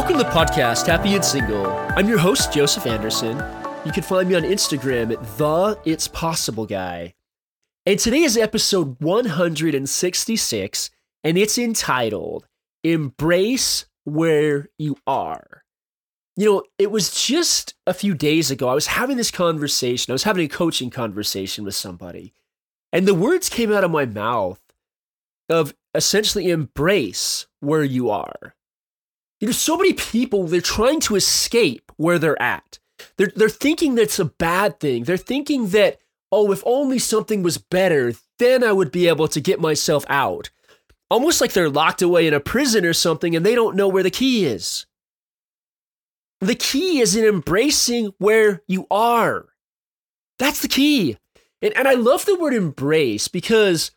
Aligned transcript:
Welcome 0.00 0.16
to 0.16 0.24
the 0.24 0.30
podcast, 0.30 0.86
Happy 0.86 1.14
and 1.14 1.22
Single. 1.22 1.66
I'm 1.66 2.08
your 2.08 2.16
host, 2.16 2.54
Joseph 2.54 2.86
Anderson. 2.86 3.36
You 3.84 3.92
can 3.92 4.02
find 4.02 4.30
me 4.30 4.34
on 4.34 4.44
Instagram 4.44 5.12
at 5.12 5.36
the 5.36 5.78
It's 5.84 6.08
Possible 6.08 6.64
Guy. 6.64 7.12
And 7.84 7.98
today 7.98 8.22
is 8.22 8.38
episode 8.38 8.96
166, 9.02 10.90
and 11.22 11.36
it's 11.36 11.58
entitled 11.58 12.46
Embrace 12.82 13.84
Where 14.04 14.70
You 14.78 14.96
Are. 15.06 15.64
You 16.34 16.46
know, 16.46 16.62
it 16.78 16.90
was 16.90 17.12
just 17.22 17.74
a 17.86 17.92
few 17.92 18.14
days 18.14 18.50
ago, 18.50 18.70
I 18.70 18.74
was 18.74 18.86
having 18.86 19.18
this 19.18 19.30
conversation, 19.30 20.12
I 20.12 20.14
was 20.14 20.24
having 20.24 20.46
a 20.46 20.48
coaching 20.48 20.88
conversation 20.88 21.62
with 21.62 21.74
somebody, 21.74 22.32
and 22.90 23.06
the 23.06 23.12
words 23.12 23.50
came 23.50 23.70
out 23.70 23.84
of 23.84 23.90
my 23.90 24.06
mouth 24.06 24.62
of 25.50 25.74
essentially 25.94 26.48
embrace 26.48 27.46
where 27.60 27.84
you 27.84 28.08
are. 28.08 28.54
You 29.40 29.46
know, 29.46 29.52
so 29.52 29.76
many 29.76 29.94
people, 29.94 30.46
they're 30.46 30.60
trying 30.60 31.00
to 31.00 31.16
escape 31.16 31.90
where 31.96 32.18
they're 32.18 32.40
at. 32.40 32.78
They're, 33.16 33.32
they're 33.34 33.48
thinking 33.48 33.94
that's 33.94 34.18
a 34.18 34.26
bad 34.26 34.78
thing. 34.78 35.04
They're 35.04 35.16
thinking 35.16 35.68
that, 35.68 35.98
oh, 36.30 36.52
if 36.52 36.62
only 36.66 36.98
something 36.98 37.42
was 37.42 37.56
better, 37.58 38.12
then 38.38 38.62
I 38.62 38.72
would 38.72 38.92
be 38.92 39.08
able 39.08 39.28
to 39.28 39.40
get 39.40 39.60
myself 39.60 40.04
out. 40.08 40.50
Almost 41.10 41.40
like 41.40 41.52
they're 41.52 41.70
locked 41.70 42.02
away 42.02 42.26
in 42.26 42.34
a 42.34 42.40
prison 42.40 42.84
or 42.84 42.92
something 42.92 43.34
and 43.34 43.44
they 43.44 43.54
don't 43.54 43.76
know 43.76 43.88
where 43.88 44.02
the 44.02 44.10
key 44.10 44.44
is. 44.44 44.86
The 46.40 46.54
key 46.54 47.00
is 47.00 47.16
in 47.16 47.24
embracing 47.24 48.12
where 48.18 48.62
you 48.66 48.86
are. 48.90 49.46
That's 50.38 50.62
the 50.62 50.68
key. 50.68 51.18
And, 51.60 51.76
and 51.76 51.88
I 51.88 51.94
love 51.94 52.24
the 52.26 52.38
word 52.38 52.54
embrace 52.54 53.28
because 53.28 53.90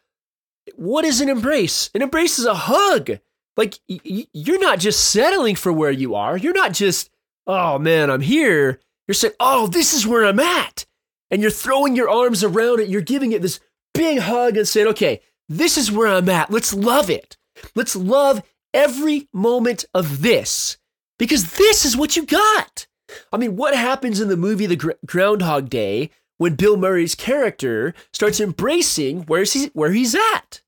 what 0.76 1.06
is 1.06 1.22
an 1.22 1.30
embrace? 1.30 1.90
An 1.94 2.02
embrace 2.02 2.40
is 2.40 2.46
a 2.46 2.54
hug. 2.54 3.20
Like, 3.56 3.80
y- 3.88 4.28
you're 4.34 4.60
not 4.60 4.80
just 4.80 5.12
settling 5.12 5.56
for 5.56 5.72
where 5.72 5.92
you 5.92 6.16
are. 6.16 6.38
You're 6.38 6.54
not 6.54 6.74
just, 6.74 7.10
oh 7.48 7.78
man, 7.80 8.10
I'm 8.10 8.22
here. 8.22 8.80
You're 9.08 9.16
saying, 9.16 9.34
oh, 9.40 9.68
this 9.68 9.94
is 9.94 10.08
where 10.08 10.26
I'm 10.26 10.40
at. 10.40 10.86
And 11.30 11.42
you're 11.42 11.52
throwing 11.52 11.96
your 11.96 12.10
arms 12.10 12.44
around 12.44 12.80
it. 12.80 12.90
You're 12.90 13.02
giving 13.02 13.32
it 13.32 13.42
this 13.42 13.60
big 13.94 14.20
hug 14.20 14.58
and 14.58 14.68
saying, 14.68 14.88
okay, 14.88 15.22
this 15.50 15.78
is 15.78 15.92
where 15.92 16.08
I'm 16.08 16.30
at. 16.30 16.50
Let's 16.52 16.74
love 16.74 17.10
it. 17.10 17.38
Let's 17.76 17.96
love 17.96 18.42
every 18.74 19.28
moment 19.34 19.86
of 19.94 20.22
this 20.22 20.78
because 21.20 21.54
this 21.58 21.86
is 21.86 21.96
what 21.96 22.16
you 22.16 22.26
got. 22.26 22.88
I 23.32 23.38
mean, 23.38 23.56
what 23.56 23.76
happens 23.76 24.20
in 24.20 24.30
the 24.30 24.38
movie 24.38 24.66
The 24.66 24.76
Gr- 24.76 24.92
Groundhog 25.06 25.70
Day 25.70 26.10
when 26.40 26.56
Bill 26.56 26.78
Murray's 26.78 27.14
character 27.14 27.94
starts 28.12 28.40
embracing 28.40 29.24
where 29.24 29.42
he's, 29.44 29.68
where 29.74 29.92
he's 29.92 30.16
at? 30.16 30.62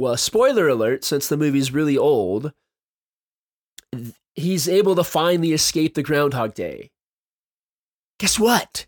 Well, 0.00 0.16
spoiler 0.16 0.66
alert, 0.66 1.04
since 1.04 1.28
the 1.28 1.36
movie's 1.36 1.74
really 1.74 1.98
old, 1.98 2.54
he's 4.34 4.66
able 4.66 4.94
to 4.94 5.04
finally 5.04 5.52
escape 5.52 5.94
the 5.94 6.02
Groundhog 6.02 6.54
Day. 6.54 6.90
Guess 8.18 8.38
what? 8.38 8.86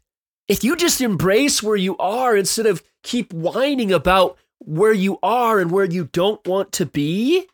If 0.49 0.65
you 0.65 0.75
just 0.75 1.03
embrace 1.03 1.63
where 1.63 1.77
you 1.77 1.99
are 1.99 2.35
instead 2.35 2.65
of 2.65 2.83
keep 3.03 3.31
whining 3.31 3.93
about 3.93 4.39
where 4.59 4.95
you 4.95 5.19
are 5.23 5.61
and 5.61 5.71
where 5.71 5.85
you 5.85 6.09
don't 6.15 6.47
want 6.49 6.73
to 6.73 6.87
be, 6.87 7.47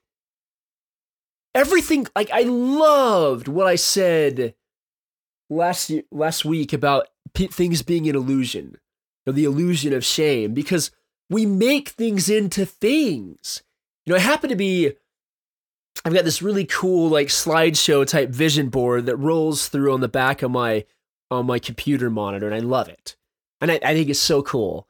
everything 1.53 2.07
like 2.15 2.31
I 2.31 2.43
loved 2.43 3.49
what 3.49 3.67
I 3.67 3.75
said 3.75 4.55
last 5.51 5.91
last 6.13 6.45
week 6.45 6.73
about 6.73 7.09
p- 7.35 7.49
things 7.49 7.83
being 7.83 8.09
an 8.09 8.15
illusion, 8.15 8.77
or 9.27 9.33
the 9.33 9.47
illusion 9.47 9.93
of 9.93 10.05
shame, 10.05 10.55
because 10.55 10.93
we 11.31 11.47
make 11.47 11.91
things 11.91 12.29
into 12.29 12.65
things. 12.65 13.63
You 14.05 14.13
know, 14.13 14.17
I 14.17 14.21
happen 14.21 14.51
to 14.51 14.57
be 14.57 14.93
I've 16.05 16.15
got 16.15 16.25
this 16.25 16.43
really 16.43 16.65
cool 16.65 17.09
like 17.09 17.29
slideshow 17.29 18.07
type 18.07 18.31
vision 18.31 18.69
board 18.69 19.07
that 19.07 19.17
rolls 19.17 19.69
through 19.69 19.93
on 19.93 20.01
the 20.01 20.09
back 20.09 20.43
of 20.43 20.51
my 20.51 20.85
on 21.31 21.47
my 21.47 21.59
computer 21.59 22.09
monitor, 22.09 22.47
and 22.47 22.55
I 22.55 22.61
love 22.61 22.89
it. 22.89 23.17
And 23.61 23.71
I, 23.71 23.81
I 23.85 23.95
think 23.95 24.09
it's 24.09 24.21
so 24.21 24.43
cool. 24.43 24.89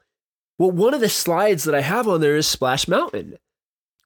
Well, 0.57 0.71
one 0.71 0.93
of 0.93 1.01
the 1.01 1.09
slides 1.09 1.63
that 1.63 1.75
I 1.75 1.81
have 1.81 2.07
on 2.07 2.21
there 2.21 2.35
is 2.35 2.47
Splash 2.47 2.87
Mountain. 2.87 3.37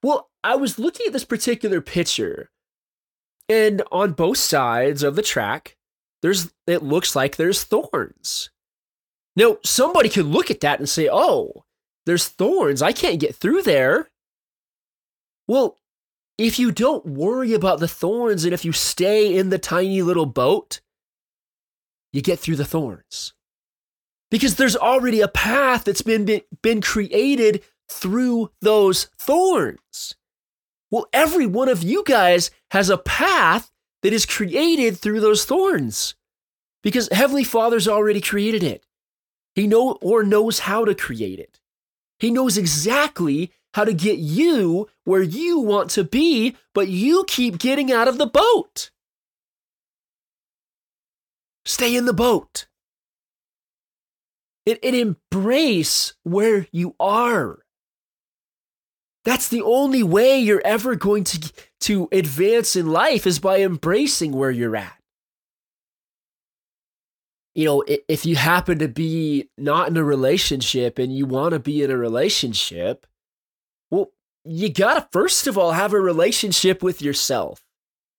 Well, 0.01 0.29
I 0.43 0.55
was 0.55 0.79
looking 0.79 1.07
at 1.07 1.13
this 1.13 1.25
particular 1.25 1.81
picture, 1.81 2.49
and 3.49 3.83
on 3.91 4.13
both 4.13 4.37
sides 4.37 5.03
of 5.03 5.15
the 5.15 5.21
track, 5.21 5.77
there's 6.21 6.53
it 6.65 6.83
looks 6.83 7.15
like 7.15 7.35
there's 7.35 7.63
thorns. 7.63 8.49
Now, 9.35 9.57
somebody 9.63 10.09
could 10.09 10.25
look 10.25 10.49
at 10.49 10.61
that 10.61 10.79
and 10.79 10.87
say, 10.87 11.09
"Oh, 11.11 11.65
there's 12.05 12.27
thorns. 12.27 12.81
I 12.81 12.91
can't 12.91 13.19
get 13.19 13.35
through 13.35 13.63
there." 13.63 14.09
Well, 15.47 15.77
if 16.37 16.57
you 16.57 16.71
don't 16.71 17.05
worry 17.05 17.53
about 17.53 17.79
the 17.79 17.87
thorns 17.87 18.43
and 18.43 18.53
if 18.53 18.65
you 18.65 18.71
stay 18.71 19.37
in 19.37 19.49
the 19.49 19.59
tiny 19.59 20.01
little 20.01 20.25
boat, 20.25 20.81
you 22.11 22.21
get 22.21 22.39
through 22.39 22.55
the 22.55 22.65
thorns. 22.65 23.33
Because 24.31 24.55
there's 24.55 24.75
already 24.75 25.21
a 25.21 25.27
path 25.27 25.83
that's 25.83 26.01
been, 26.01 26.25
been, 26.25 26.41
been 26.61 26.81
created 26.81 27.63
through 27.89 28.51
those 28.61 29.05
thorns. 29.19 30.15
Well, 30.89 31.07
every 31.13 31.45
one 31.45 31.69
of 31.69 31.83
you 31.83 32.03
guys 32.05 32.51
has 32.71 32.89
a 32.89 32.97
path 32.97 33.71
that 34.01 34.13
is 34.13 34.25
created 34.25 34.97
through 34.97 35.19
those 35.19 35.45
thorns 35.45 36.15
because 36.81 37.09
Heavenly 37.11 37.43
Father's 37.43 37.87
already 37.87 38.21
created 38.21 38.63
it. 38.63 38.85
He 39.55 39.67
know 39.67 39.97
or 40.01 40.23
knows 40.23 40.59
how 40.59 40.85
to 40.85 40.95
create 40.95 41.39
it. 41.39 41.59
He 42.23 42.31
knows 42.31 42.57
exactly 42.57 43.51
how 43.73 43.83
to 43.83 43.93
get 43.93 44.17
you 44.17 44.87
where 45.03 45.21
you 45.21 45.59
want 45.59 45.89
to 45.89 46.05
be, 46.05 46.55
but 46.73 46.87
you 46.87 47.25
keep 47.27 47.57
getting 47.57 47.91
out 47.91 48.07
of 48.07 48.17
the 48.17 48.25
boat. 48.25 48.91
Stay 51.65 51.97
in 51.97 52.05
the 52.05 52.13
boat. 52.13 52.67
It, 54.65 54.79
it 54.81 54.95
embrace 54.95 56.13
where 56.23 56.65
you 56.71 56.95
are. 56.97 57.65
That's 59.25 59.49
the 59.49 59.61
only 59.61 60.01
way 60.01 60.39
you're 60.39 60.61
ever 60.63 60.95
going 60.95 61.25
to, 61.25 61.51
to 61.81 62.07
advance 62.13 62.77
in 62.77 62.87
life 62.87 63.27
is 63.27 63.39
by 63.39 63.59
embracing 63.59 64.31
where 64.31 64.49
you're 64.49 64.77
at. 64.77 65.02
You 67.55 67.65
know, 67.65 67.83
if 67.87 68.25
you 68.25 68.35
happen 68.35 68.79
to 68.79 68.87
be 68.87 69.49
not 69.57 69.87
in 69.87 69.97
a 69.97 70.03
relationship 70.03 70.97
and 70.97 71.15
you 71.15 71.25
want 71.25 71.53
to 71.53 71.59
be 71.59 71.83
in 71.83 71.91
a 71.91 71.97
relationship, 71.97 73.05
well, 73.91 74.11
you 74.43 74.69
got 74.69 74.93
to 74.95 75.07
first 75.11 75.45
of 75.45 75.57
all 75.57 75.73
have 75.73 75.93
a 75.93 75.99
relationship 75.99 76.81
with 76.81 77.01
yourself. 77.01 77.63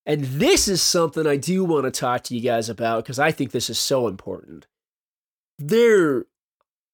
And 0.06 0.24
this 0.24 0.68
is 0.68 0.82
something 0.82 1.26
I 1.26 1.36
do 1.36 1.64
want 1.64 1.84
to 1.84 1.90
talk 1.90 2.24
to 2.24 2.34
you 2.34 2.42
guys 2.42 2.68
about 2.68 3.04
because 3.04 3.18
I 3.18 3.32
think 3.32 3.50
this 3.50 3.70
is 3.70 3.78
so 3.78 4.06
important. 4.06 4.66
There, 5.58 6.26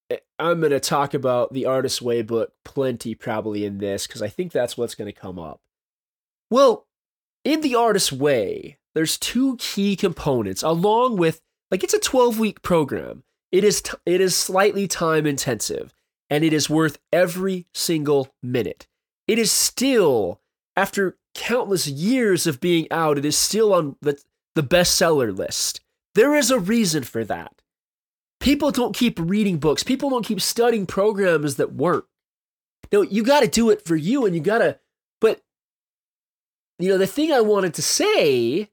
eh, 0.09 0.17
I'm 0.39 0.61
going 0.61 0.71
to 0.71 0.79
talk 0.79 1.13
about 1.13 1.53
the 1.53 1.65
Artist's 1.65 2.01
Way 2.01 2.21
book 2.21 2.53
plenty 2.63 3.13
probably 3.13 3.65
in 3.65 3.79
this 3.79 4.07
because 4.07 4.21
I 4.21 4.29
think 4.29 4.51
that's 4.51 4.77
what's 4.77 4.95
going 4.95 5.11
to 5.11 5.19
come 5.19 5.37
up. 5.37 5.59
Well, 6.49 6.87
in 7.43 7.61
the 7.61 7.75
Artist's 7.75 8.13
Way, 8.13 8.77
there's 8.95 9.17
two 9.17 9.57
key 9.57 9.95
components 9.95 10.63
along 10.63 11.17
with 11.17 11.41
like 11.71 11.83
it's 11.83 11.93
a 11.93 11.99
12 11.99 12.37
week 12.37 12.61
program. 12.61 13.23
It 13.51 13.63
is 13.63 13.81
t- 13.81 13.97
it 14.05 14.21
is 14.21 14.35
slightly 14.35 14.87
time 14.87 15.25
intensive 15.25 15.93
and 16.29 16.43
it 16.43 16.53
is 16.53 16.69
worth 16.69 16.97
every 17.11 17.67
single 17.73 18.33
minute. 18.41 18.87
It 19.27 19.37
is 19.37 19.51
still, 19.51 20.39
after 20.75 21.17
countless 21.35 21.87
years 21.87 22.47
of 22.47 22.61
being 22.61 22.87
out, 22.89 23.17
it 23.17 23.25
is 23.25 23.37
still 23.37 23.73
on 23.73 23.97
the, 24.01 24.21
the 24.55 24.63
bestseller 24.63 25.37
list. 25.37 25.81
There 26.15 26.35
is 26.35 26.49
a 26.49 26.59
reason 26.59 27.03
for 27.03 27.23
that. 27.25 27.61
People 28.39 28.71
don't 28.71 28.95
keep 28.95 29.19
reading 29.19 29.57
books, 29.57 29.83
people 29.83 30.09
don't 30.09 30.25
keep 30.25 30.41
studying 30.41 30.85
programs 30.85 31.55
that 31.55 31.73
work. 31.73 32.07
No, 32.91 33.01
you 33.01 33.23
got 33.23 33.41
to 33.41 33.47
do 33.47 33.69
it 33.69 33.85
for 33.85 33.95
you 33.95 34.25
and 34.25 34.33
you 34.33 34.41
got 34.41 34.59
to, 34.59 34.79
but, 35.19 35.41
you 36.79 36.89
know, 36.89 36.97
the 36.97 37.07
thing 37.07 37.31
I 37.31 37.41
wanted 37.41 37.73
to 37.75 37.81
say 37.81 38.70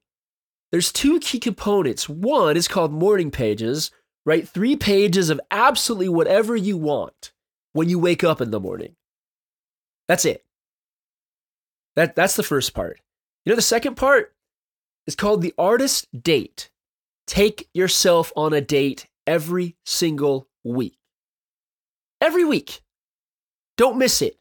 there's 0.71 0.93
two 0.93 1.19
key 1.21 1.39
components. 1.39 2.09
One 2.09 2.57
is 2.57 2.69
called 2.69 2.93
morning 2.93 3.31
pages, 3.31 3.91
write 4.27 4.49
three 4.49 4.77
pages 4.77 5.31
of 5.31 5.41
absolutely 5.51 6.09
whatever 6.09 6.57
you 6.57 6.77
want 6.77 7.33
when 7.73 7.89
you 7.89 7.99
wake 7.99 8.23
up 8.23 8.41
in 8.41 8.51
the 8.51 8.61
morning. 8.61 8.97
That's 10.09 10.25
it. 10.25 10.45
That, 11.97 12.15
that's 12.15 12.37
the 12.37 12.43
first 12.43 12.75
part. 12.75 13.01
You 13.45 13.51
know, 13.51 13.57
the 13.57 13.63
second 13.63 13.97
part 13.97 14.35
is 15.07 15.15
called 15.15 15.43
the 15.43 15.55
artist 15.59 16.07
date. 16.23 16.71
Take 17.27 17.69
yourself 17.75 18.33
on 18.37 18.53
a 18.53 18.61
date 18.61 19.07
every 19.27 19.77
single 19.85 20.49
week. 20.65 20.99
Every 22.21 22.45
week. 22.45 22.81
Don't 23.77 23.99
miss 23.99 24.23
it. 24.23 24.39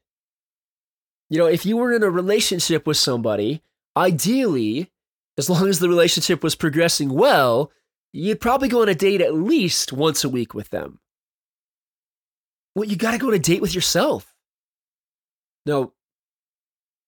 You 1.29 1.37
know, 1.37 1.45
if 1.45 1.65
you 1.65 1.77
were 1.77 1.93
in 1.93 2.03
a 2.03 2.09
relationship 2.09 2.87
with 2.87 2.97
somebody, 2.97 3.61
ideally, 3.95 4.89
as 5.37 5.49
long 5.49 5.67
as 5.67 5.79
the 5.79 5.89
relationship 5.89 6.43
was 6.43 6.55
progressing 6.55 7.09
well, 7.09 7.71
you'd 8.13 8.41
probably 8.41 8.69
go 8.69 8.81
on 8.81 8.89
a 8.89 8.95
date 8.95 9.21
at 9.21 9.33
least 9.33 9.93
once 9.93 10.23
a 10.23 10.29
week 10.29 10.53
with 10.53 10.69
them. 10.69 10.99
Well, 12.75 12.85
you 12.85 12.95
got 12.95 13.11
to 13.11 13.17
go 13.17 13.27
on 13.27 13.33
a 13.33 13.39
date 13.39 13.61
with 13.61 13.75
yourself. 13.75 14.35
No, 15.65 15.93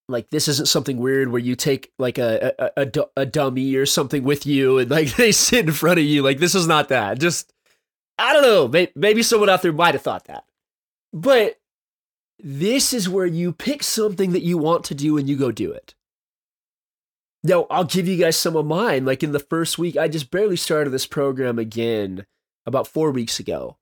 like 0.10 0.30
this 0.32 0.48
isn't 0.48 0.68
something 0.68 0.98
weird 0.98 1.30
where 1.30 1.40
you 1.40 1.56
take 1.56 1.92
like 2.00 2.18
a, 2.18 2.54
a, 2.60 2.84
a, 2.84 3.06
a 3.16 3.26
dummy 3.26 3.76
or 3.76 3.86
something 3.86 4.24
with 4.24 4.46
you 4.46 4.80
and 4.80 4.90
like 4.90 5.16
they 5.16 5.32
sit 5.32 5.66
in 5.66 5.72
front 5.72 6.00
of 6.00 6.06
you. 6.06 6.22
Like 6.22 6.40
this 6.40 6.56
is 6.56 6.68
not 6.68 6.90
that. 6.90 7.20
Just 7.20 7.54
I 8.18 8.34
don't 8.34 8.44
know. 8.74 8.88
Maybe 8.96 9.24
someone 9.24 9.50
out 9.50 9.62
there 9.62 9.72
might 9.72 9.94
have 9.94 10.02
thought 10.02 10.26
that, 10.26 10.44
but 11.14 11.60
this 12.40 12.92
is 12.92 13.08
where 13.08 13.26
you 13.26 13.54
pick 13.54 13.84
something 13.84 14.32
that 14.34 14.44
you 14.44 14.58
want 14.58 14.84
to 14.86 14.96
do 14.96 15.18
and 15.18 15.30
you 15.30 15.38
go 15.38 15.52
do 15.52 15.72
it. 15.72 15.94
Now, 17.44 17.68
I'll 17.70 17.86
give 17.86 18.08
you 18.08 18.18
guys 18.18 18.36
some 18.36 18.56
of 18.56 18.66
mine. 18.66 19.06
Like 19.06 19.24
in 19.24 19.32
the 19.32 19.40
first 19.40 19.78
week, 19.78 19.96
I 19.96 20.08
just 20.08 20.32
barely 20.32 20.58
started 20.58 20.90
this 20.90 21.08
program 21.08 21.58
again 21.58 22.26
about 22.66 22.88
four 22.88 23.12
weeks 23.12 23.40
ago. 23.40 23.78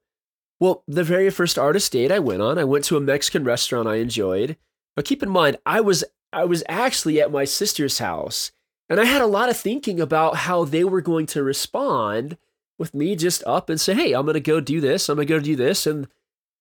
Well, 0.60 0.84
the 0.88 1.04
very 1.04 1.30
first 1.30 1.58
artist 1.58 1.92
date 1.92 2.12
I 2.12 2.20
went 2.20 2.42
on, 2.42 2.58
I 2.58 2.64
went 2.64 2.84
to 2.86 2.98
a 2.98 3.02
Mexican 3.02 3.44
restaurant 3.44 3.88
I 3.88 3.96
enjoyed. 3.96 4.58
But 4.96 5.06
keep 5.06 5.22
in 5.22 5.30
mind, 5.30 5.58
I 5.66 5.82
was 5.82 6.04
I 6.34 6.46
was 6.46 6.64
actually 6.68 7.22
at 7.22 7.32
my 7.32 7.46
sister's 7.46 8.00
house, 8.00 8.52
and 8.90 9.00
I 9.00 9.06
had 9.06 9.22
a 9.22 9.28
lot 9.28 9.50
of 9.50 9.58
thinking 9.58 10.00
about 10.00 10.38
how 10.38 10.66
they 10.66 10.84
were 10.84 11.02
going 11.02 11.26
to 11.28 11.44
respond 11.44 12.38
with 12.80 12.94
me 12.94 13.16
just 13.16 13.44
up 13.46 13.70
and 13.70 13.80
say, 13.80 13.94
"Hey, 13.94 14.14
I'm 14.14 14.26
going 14.26 14.34
to 14.34 14.40
go 14.40 14.60
do 14.60 14.82
this. 14.82 15.10
I'm 15.10 15.18
going 15.18 15.28
to 15.28 15.34
go 15.34 15.40
do 15.40 15.56
this." 15.56 15.86
And 15.86 16.08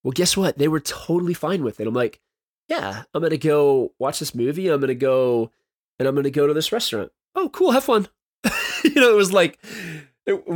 well, 0.03 0.13
guess 0.13 0.37
what? 0.37 0.59
They 0.59 0.69
were 0.69 0.81
totally 0.81 1.35
fine 1.35 1.65
with 1.65 1.81
it. 1.81 1.87
I'm 1.87 1.95
like, 1.95 2.21
"Yeah, 2.69 3.05
I'm 3.15 3.23
going 3.23 3.31
to 3.31 3.39
go 3.39 3.93
watch 3.99 4.19
this 4.19 4.35
movie. 4.35 4.69
I'm 4.69 4.81
going 4.81 4.89
to 4.89 4.95
go 4.95 5.51
and 5.99 6.07
I'm 6.07 6.15
going 6.15 6.25
to 6.25 6.31
go 6.31 6.47
to 6.47 6.55
this 6.55 6.73
restaurant." 6.73 7.13
Oh, 7.35 7.49
cool. 7.51 7.73
Have 7.73 7.85
fun. 7.85 8.09
you 8.85 8.95
know, 8.95 9.11
it 9.11 9.17
was 9.17 9.33
like 9.33 9.59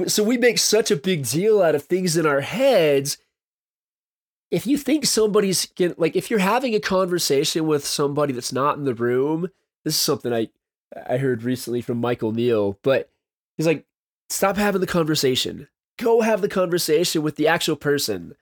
so 0.07 0.25
we 0.25 0.37
make 0.37 0.59
such 0.59 0.91
a 0.91 0.97
big 0.97 1.27
deal 1.27 1.63
out 1.63 1.75
of 1.75 1.85
things 1.85 2.17
in 2.17 2.27
our 2.27 2.41
heads 2.41 3.19
if 4.51 4.67
you 4.67 4.77
think 4.77 5.07
somebody's 5.07 5.67
get, 5.67 5.99
like 5.99 6.17
if 6.17 6.29
you're 6.29 6.41
having 6.41 6.75
a 6.75 6.81
conversation 6.81 7.67
with 7.69 7.87
somebody 7.87 8.33
that's 8.33 8.53
not 8.53 8.77
in 8.77 8.85
the 8.85 8.95
room 8.95 9.49
this 9.85 9.95
is 9.95 10.01
something 10.01 10.33
i 10.33 10.49
i 11.09 11.17
heard 11.19 11.43
recently 11.43 11.81
from 11.81 11.99
Michael 11.99 12.33
Neill 12.33 12.79
but 12.83 13.11
he's 13.57 13.67
like 13.67 13.85
stop 14.29 14.57
having 14.57 14.81
the 14.81 14.87
conversation 14.87 15.69
go 15.99 16.21
have 16.21 16.41
the 16.41 16.49
conversation 16.49 17.23
with 17.23 17.37
the 17.37 17.47
actual 17.47 17.77
person 17.77 18.35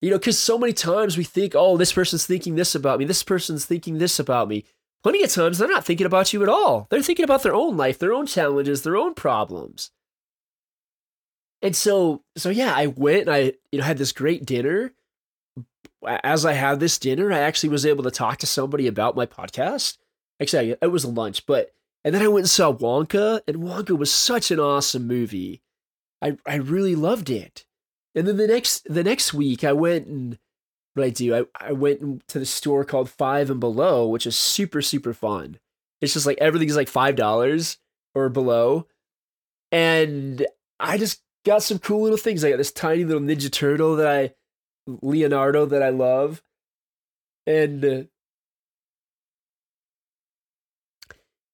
you 0.00 0.10
know 0.10 0.18
because 0.18 0.38
so 0.38 0.58
many 0.58 0.72
times 0.72 1.16
we 1.16 1.24
think 1.24 1.52
oh 1.54 1.76
this 1.76 1.92
person's 1.92 2.26
thinking 2.26 2.56
this 2.56 2.74
about 2.74 2.98
me 2.98 3.04
this 3.04 3.22
person's 3.22 3.64
thinking 3.64 3.98
this 3.98 4.18
about 4.18 4.48
me 4.48 4.64
plenty 5.06 5.22
of 5.22 5.30
times 5.30 5.58
they're 5.58 5.68
not 5.68 5.84
thinking 5.84 6.06
about 6.06 6.32
you 6.32 6.42
at 6.42 6.48
all 6.48 6.88
they're 6.90 7.00
thinking 7.02 7.24
about 7.24 7.42
their 7.42 7.54
own 7.54 7.76
life 7.76 7.98
their 7.98 8.12
own 8.12 8.26
challenges 8.26 8.82
their 8.82 8.96
own 8.96 9.14
problems 9.14 9.90
and 11.62 11.76
so 11.76 12.22
so 12.36 12.50
yeah 12.50 12.74
i 12.74 12.88
went 12.88 13.22
and 13.22 13.30
i 13.30 13.52
you 13.70 13.78
know 13.78 13.84
had 13.84 13.98
this 13.98 14.12
great 14.12 14.44
dinner 14.44 14.92
as 16.06 16.44
I 16.44 16.52
had 16.52 16.80
this 16.80 16.98
dinner, 16.98 17.32
I 17.32 17.38
actually 17.38 17.70
was 17.70 17.86
able 17.86 18.04
to 18.04 18.10
talk 18.10 18.38
to 18.38 18.46
somebody 18.46 18.86
about 18.86 19.16
my 19.16 19.26
podcast. 19.26 19.98
Actually, 20.40 20.76
it 20.80 20.92
was 20.92 21.04
a 21.04 21.08
lunch, 21.08 21.46
but 21.46 21.72
and 22.04 22.14
then 22.14 22.22
I 22.22 22.28
went 22.28 22.44
and 22.44 22.50
saw 22.50 22.72
Wonka, 22.72 23.40
and 23.48 23.56
Wonka 23.56 23.98
was 23.98 24.12
such 24.12 24.50
an 24.50 24.60
awesome 24.60 25.06
movie. 25.06 25.62
I 26.22 26.36
I 26.46 26.56
really 26.56 26.94
loved 26.94 27.30
it. 27.30 27.64
And 28.14 28.26
then 28.26 28.36
the 28.36 28.46
next 28.46 28.86
the 28.92 29.04
next 29.04 29.34
week, 29.34 29.64
I 29.64 29.72
went 29.72 30.06
and 30.06 30.38
what 30.96 31.06
I 31.06 31.10
do, 31.10 31.34
I, 31.36 31.68
I 31.68 31.72
went 31.72 32.26
to 32.28 32.38
the 32.38 32.46
store 32.46 32.84
called 32.84 33.10
Five 33.10 33.50
and 33.50 33.60
Below, 33.60 34.08
which 34.08 34.26
is 34.26 34.36
super 34.36 34.82
super 34.82 35.12
fun. 35.12 35.58
It's 36.00 36.14
just 36.14 36.26
like 36.26 36.38
everything's 36.38 36.76
like 36.76 36.88
five 36.88 37.16
dollars 37.16 37.78
or 38.14 38.28
below, 38.28 38.86
and 39.70 40.46
I 40.80 40.98
just 40.98 41.22
got 41.44 41.62
some 41.62 41.78
cool 41.78 42.02
little 42.02 42.18
things. 42.18 42.44
I 42.44 42.50
got 42.50 42.56
this 42.56 42.72
tiny 42.72 43.04
little 43.04 43.22
Ninja 43.22 43.50
Turtle 43.50 43.96
that 43.96 44.06
I 44.06 44.34
Leonardo 44.86 45.66
that 45.66 45.82
I 45.82 45.90
love. 45.90 46.42
And, 47.46 47.84
uh, 47.84 48.02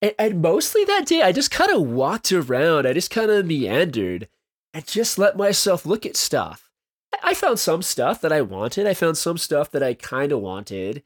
and 0.01 0.15
and 0.19 0.43
mostly 0.43 0.85
that 0.85 1.07
day 1.07 1.23
I 1.23 1.33
just 1.33 1.51
kind 1.51 1.71
of 1.71 1.83
walked 1.83 2.33
around. 2.33 2.87
I 2.87 2.93
just 2.93 3.11
kind 3.11 3.31
of 3.31 3.47
meandered 3.47 4.29
and 4.75 4.87
just 4.87 5.19
let 5.19 5.37
myself 5.37 5.85
look 5.85 6.07
at 6.07 6.17
stuff. 6.17 6.71
I 7.23 7.35
found 7.35 7.59
some 7.59 7.83
stuff 7.83 8.21
that 8.21 8.33
I 8.33 8.41
wanted. 8.41 8.87
I 8.87 8.95
found 8.95 9.19
some 9.19 9.39
stuff 9.39 9.71
that 9.73 9.83
I 9.83 9.95
kind 9.95 10.33
of 10.33 10.41
wanted. 10.41 11.03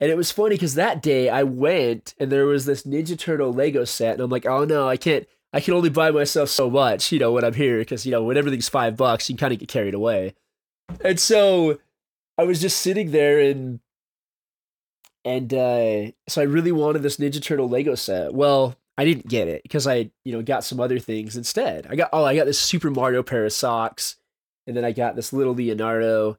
And 0.00 0.10
it 0.10 0.16
was 0.16 0.30
funny 0.30 0.56
because 0.56 0.74
that 0.74 1.02
day 1.02 1.28
I 1.28 1.44
went 1.44 2.14
and 2.18 2.30
there 2.30 2.46
was 2.46 2.66
this 2.66 2.82
Ninja 2.82 3.18
Turtle 3.18 3.52
Lego 3.52 3.84
set, 3.84 4.14
and 4.14 4.22
I'm 4.22 4.30
like, 4.30 4.46
oh 4.46 4.64
no, 4.64 4.88
I 4.88 4.96
can't. 4.96 5.26
I 5.52 5.60
can 5.60 5.74
only 5.74 5.88
buy 5.88 6.10
myself 6.10 6.48
so 6.48 6.68
much, 6.68 7.12
you 7.12 7.20
know, 7.20 7.30
when 7.30 7.44
I'm 7.44 7.54
here 7.54 7.78
because 7.78 8.04
you 8.04 8.10
know 8.10 8.24
when 8.24 8.36
everything's 8.36 8.68
five 8.68 8.96
bucks, 8.96 9.30
you 9.30 9.36
kind 9.36 9.52
of 9.52 9.60
get 9.60 9.68
carried 9.68 9.94
away. 9.94 10.34
And 11.02 11.18
so 11.18 11.78
I 12.36 12.44
was 12.44 12.60
just 12.60 12.80
sitting 12.80 13.12
there 13.12 13.38
and 13.38 13.80
and 15.24 15.54
uh, 15.54 16.10
so 16.28 16.42
I 16.42 16.44
really 16.44 16.72
wanted 16.72 17.02
this 17.02 17.16
Ninja 17.16 17.42
Turtle 17.42 17.68
Lego 17.68 17.94
set. 17.94 18.34
Well, 18.34 18.76
I 18.98 19.04
didn't 19.04 19.28
get 19.28 19.48
it 19.48 19.62
because 19.62 19.86
I, 19.86 20.10
you 20.24 20.32
know, 20.32 20.42
got 20.42 20.64
some 20.64 20.80
other 20.80 20.98
things 20.98 21.36
instead. 21.36 21.86
I 21.88 21.96
got 21.96 22.10
oh, 22.12 22.24
I 22.24 22.36
got 22.36 22.46
this 22.46 22.60
Super 22.60 22.90
Mario 22.90 23.22
pair 23.22 23.44
of 23.44 23.52
socks, 23.52 24.16
and 24.66 24.76
then 24.76 24.84
I 24.84 24.92
got 24.92 25.16
this 25.16 25.32
little 25.32 25.54
Leonardo. 25.54 26.38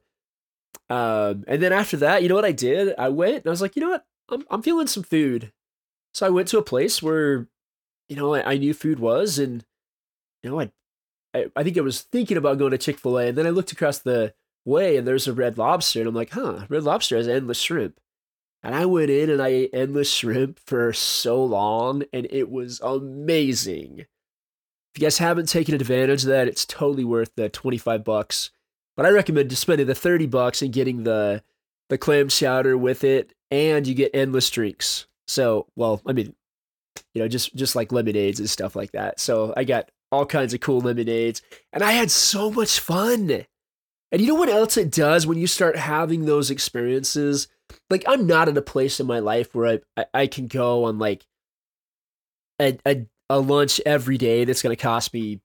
Um, 0.88 1.44
and 1.48 1.62
then 1.62 1.72
after 1.72 1.96
that, 1.98 2.22
you 2.22 2.28
know 2.28 2.34
what 2.34 2.44
I 2.44 2.52
did? 2.52 2.94
I 2.98 3.08
went 3.08 3.36
and 3.36 3.46
I 3.46 3.50
was 3.50 3.62
like, 3.62 3.76
you 3.76 3.82
know 3.82 3.90
what? 3.90 4.04
I'm 4.28 4.44
I'm 4.50 4.62
feeling 4.62 4.86
some 4.86 5.02
food. 5.02 5.52
So 6.14 6.26
I 6.26 6.30
went 6.30 6.48
to 6.48 6.58
a 6.58 6.62
place 6.62 7.02
where, 7.02 7.48
you 8.08 8.16
know, 8.16 8.34
I, 8.34 8.52
I 8.52 8.56
knew 8.58 8.74
food 8.74 8.98
was, 8.98 9.38
and 9.38 9.64
you 10.42 10.50
know, 10.50 10.60
I 10.60 10.70
I, 11.34 11.46
I 11.56 11.62
think 11.62 11.76
I 11.78 11.82
was 11.82 12.02
thinking 12.02 12.36
about 12.36 12.58
going 12.58 12.70
to 12.70 12.78
Chick 12.78 12.98
fil 12.98 13.18
A, 13.18 13.28
and 13.28 13.38
then 13.38 13.46
I 13.46 13.50
looked 13.50 13.72
across 13.72 13.98
the 13.98 14.34
way 14.64 14.96
and 14.96 15.06
there's 15.06 15.28
a 15.28 15.32
red 15.32 15.58
lobster, 15.58 16.00
and 16.00 16.08
I'm 16.08 16.14
like, 16.14 16.30
huh, 16.30 16.66
red 16.68 16.82
lobster 16.84 17.16
has 17.16 17.28
endless 17.28 17.60
shrimp. 17.60 18.00
And 18.62 18.74
I 18.74 18.84
went 18.86 19.10
in 19.10 19.30
and 19.30 19.40
I 19.40 19.48
ate 19.48 19.70
endless 19.72 20.12
shrimp 20.12 20.58
for 20.58 20.92
so 20.92 21.44
long, 21.44 22.02
and 22.12 22.26
it 22.30 22.50
was 22.50 22.80
amazing. 22.80 24.06
If 24.96 25.02
you 25.02 25.06
guys 25.08 25.18
haven't 25.18 25.50
taken 25.50 25.74
advantage 25.74 26.22
of 26.22 26.30
that, 26.30 26.48
it's 26.48 26.64
totally 26.64 27.04
worth 27.04 27.30
the 27.36 27.50
25 27.50 28.02
bucks. 28.02 28.50
But 28.96 29.04
I 29.04 29.10
recommend 29.10 29.50
just 29.50 29.60
spending 29.60 29.86
the 29.86 29.94
30 29.94 30.26
bucks 30.26 30.62
and 30.62 30.72
getting 30.72 31.02
the 31.02 31.42
the 31.90 31.98
clam 31.98 32.28
chowder 32.28 32.78
with 32.78 33.04
it, 33.04 33.34
and 33.50 33.86
you 33.86 33.94
get 33.94 34.10
endless 34.14 34.48
drinks. 34.48 35.06
So, 35.28 35.66
well, 35.76 36.00
I 36.06 36.14
mean, 36.14 36.34
you 37.12 37.20
know, 37.20 37.28
just 37.28 37.54
just 37.54 37.76
like 37.76 37.92
lemonades 37.92 38.40
and 38.40 38.48
stuff 38.48 38.74
like 38.74 38.92
that. 38.92 39.20
So 39.20 39.52
I 39.54 39.64
got 39.64 39.90
all 40.10 40.24
kinds 40.24 40.54
of 40.54 40.60
cool 40.60 40.80
lemonades, 40.80 41.42
and 41.74 41.82
I 41.82 41.92
had 41.92 42.10
so 42.10 42.50
much 42.50 42.80
fun. 42.80 43.44
And 44.10 44.22
you 44.22 44.28
know 44.28 44.34
what 44.34 44.48
else 44.48 44.78
it 44.78 44.90
does 44.90 45.26
when 45.26 45.36
you 45.36 45.46
start 45.46 45.76
having 45.76 46.24
those 46.24 46.50
experiences? 46.50 47.48
Like 47.90 48.04
I'm 48.08 48.26
not 48.26 48.48
in 48.48 48.56
a 48.56 48.62
place 48.62 48.98
in 48.98 49.06
my 49.06 49.18
life 49.18 49.54
where 49.54 49.82
I 49.96 50.00
I, 50.00 50.22
I 50.22 50.26
can 50.26 50.46
go 50.46 50.84
on 50.84 50.98
like 50.98 51.26
a, 52.58 52.78
a 52.86 53.06
a 53.28 53.40
lunch 53.40 53.80
every 53.84 54.18
day 54.18 54.44
that's 54.44 54.62
going 54.62 54.74
to 54.74 54.82
cost 54.82 55.12
me 55.12 55.40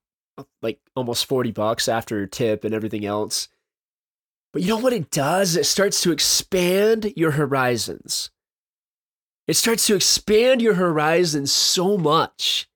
like 0.61 0.79
almost 0.95 1.25
40 1.25 1.51
bucks 1.51 1.87
after 1.87 2.25
tip 2.27 2.63
and 2.63 2.73
everything 2.73 3.05
else. 3.05 3.47
But 4.53 4.61
you 4.61 4.69
know 4.69 4.77
what 4.77 4.93
it 4.93 5.11
does? 5.11 5.55
It 5.55 5.65
starts 5.65 6.01
to 6.01 6.11
expand 6.11 7.13
your 7.15 7.31
horizons. 7.31 8.31
It 9.47 9.55
starts 9.55 9.87
to 9.87 9.95
expand 9.95 10.61
your 10.61 10.75
horizons 10.75 11.51
so 11.51 11.97
much 11.97 12.67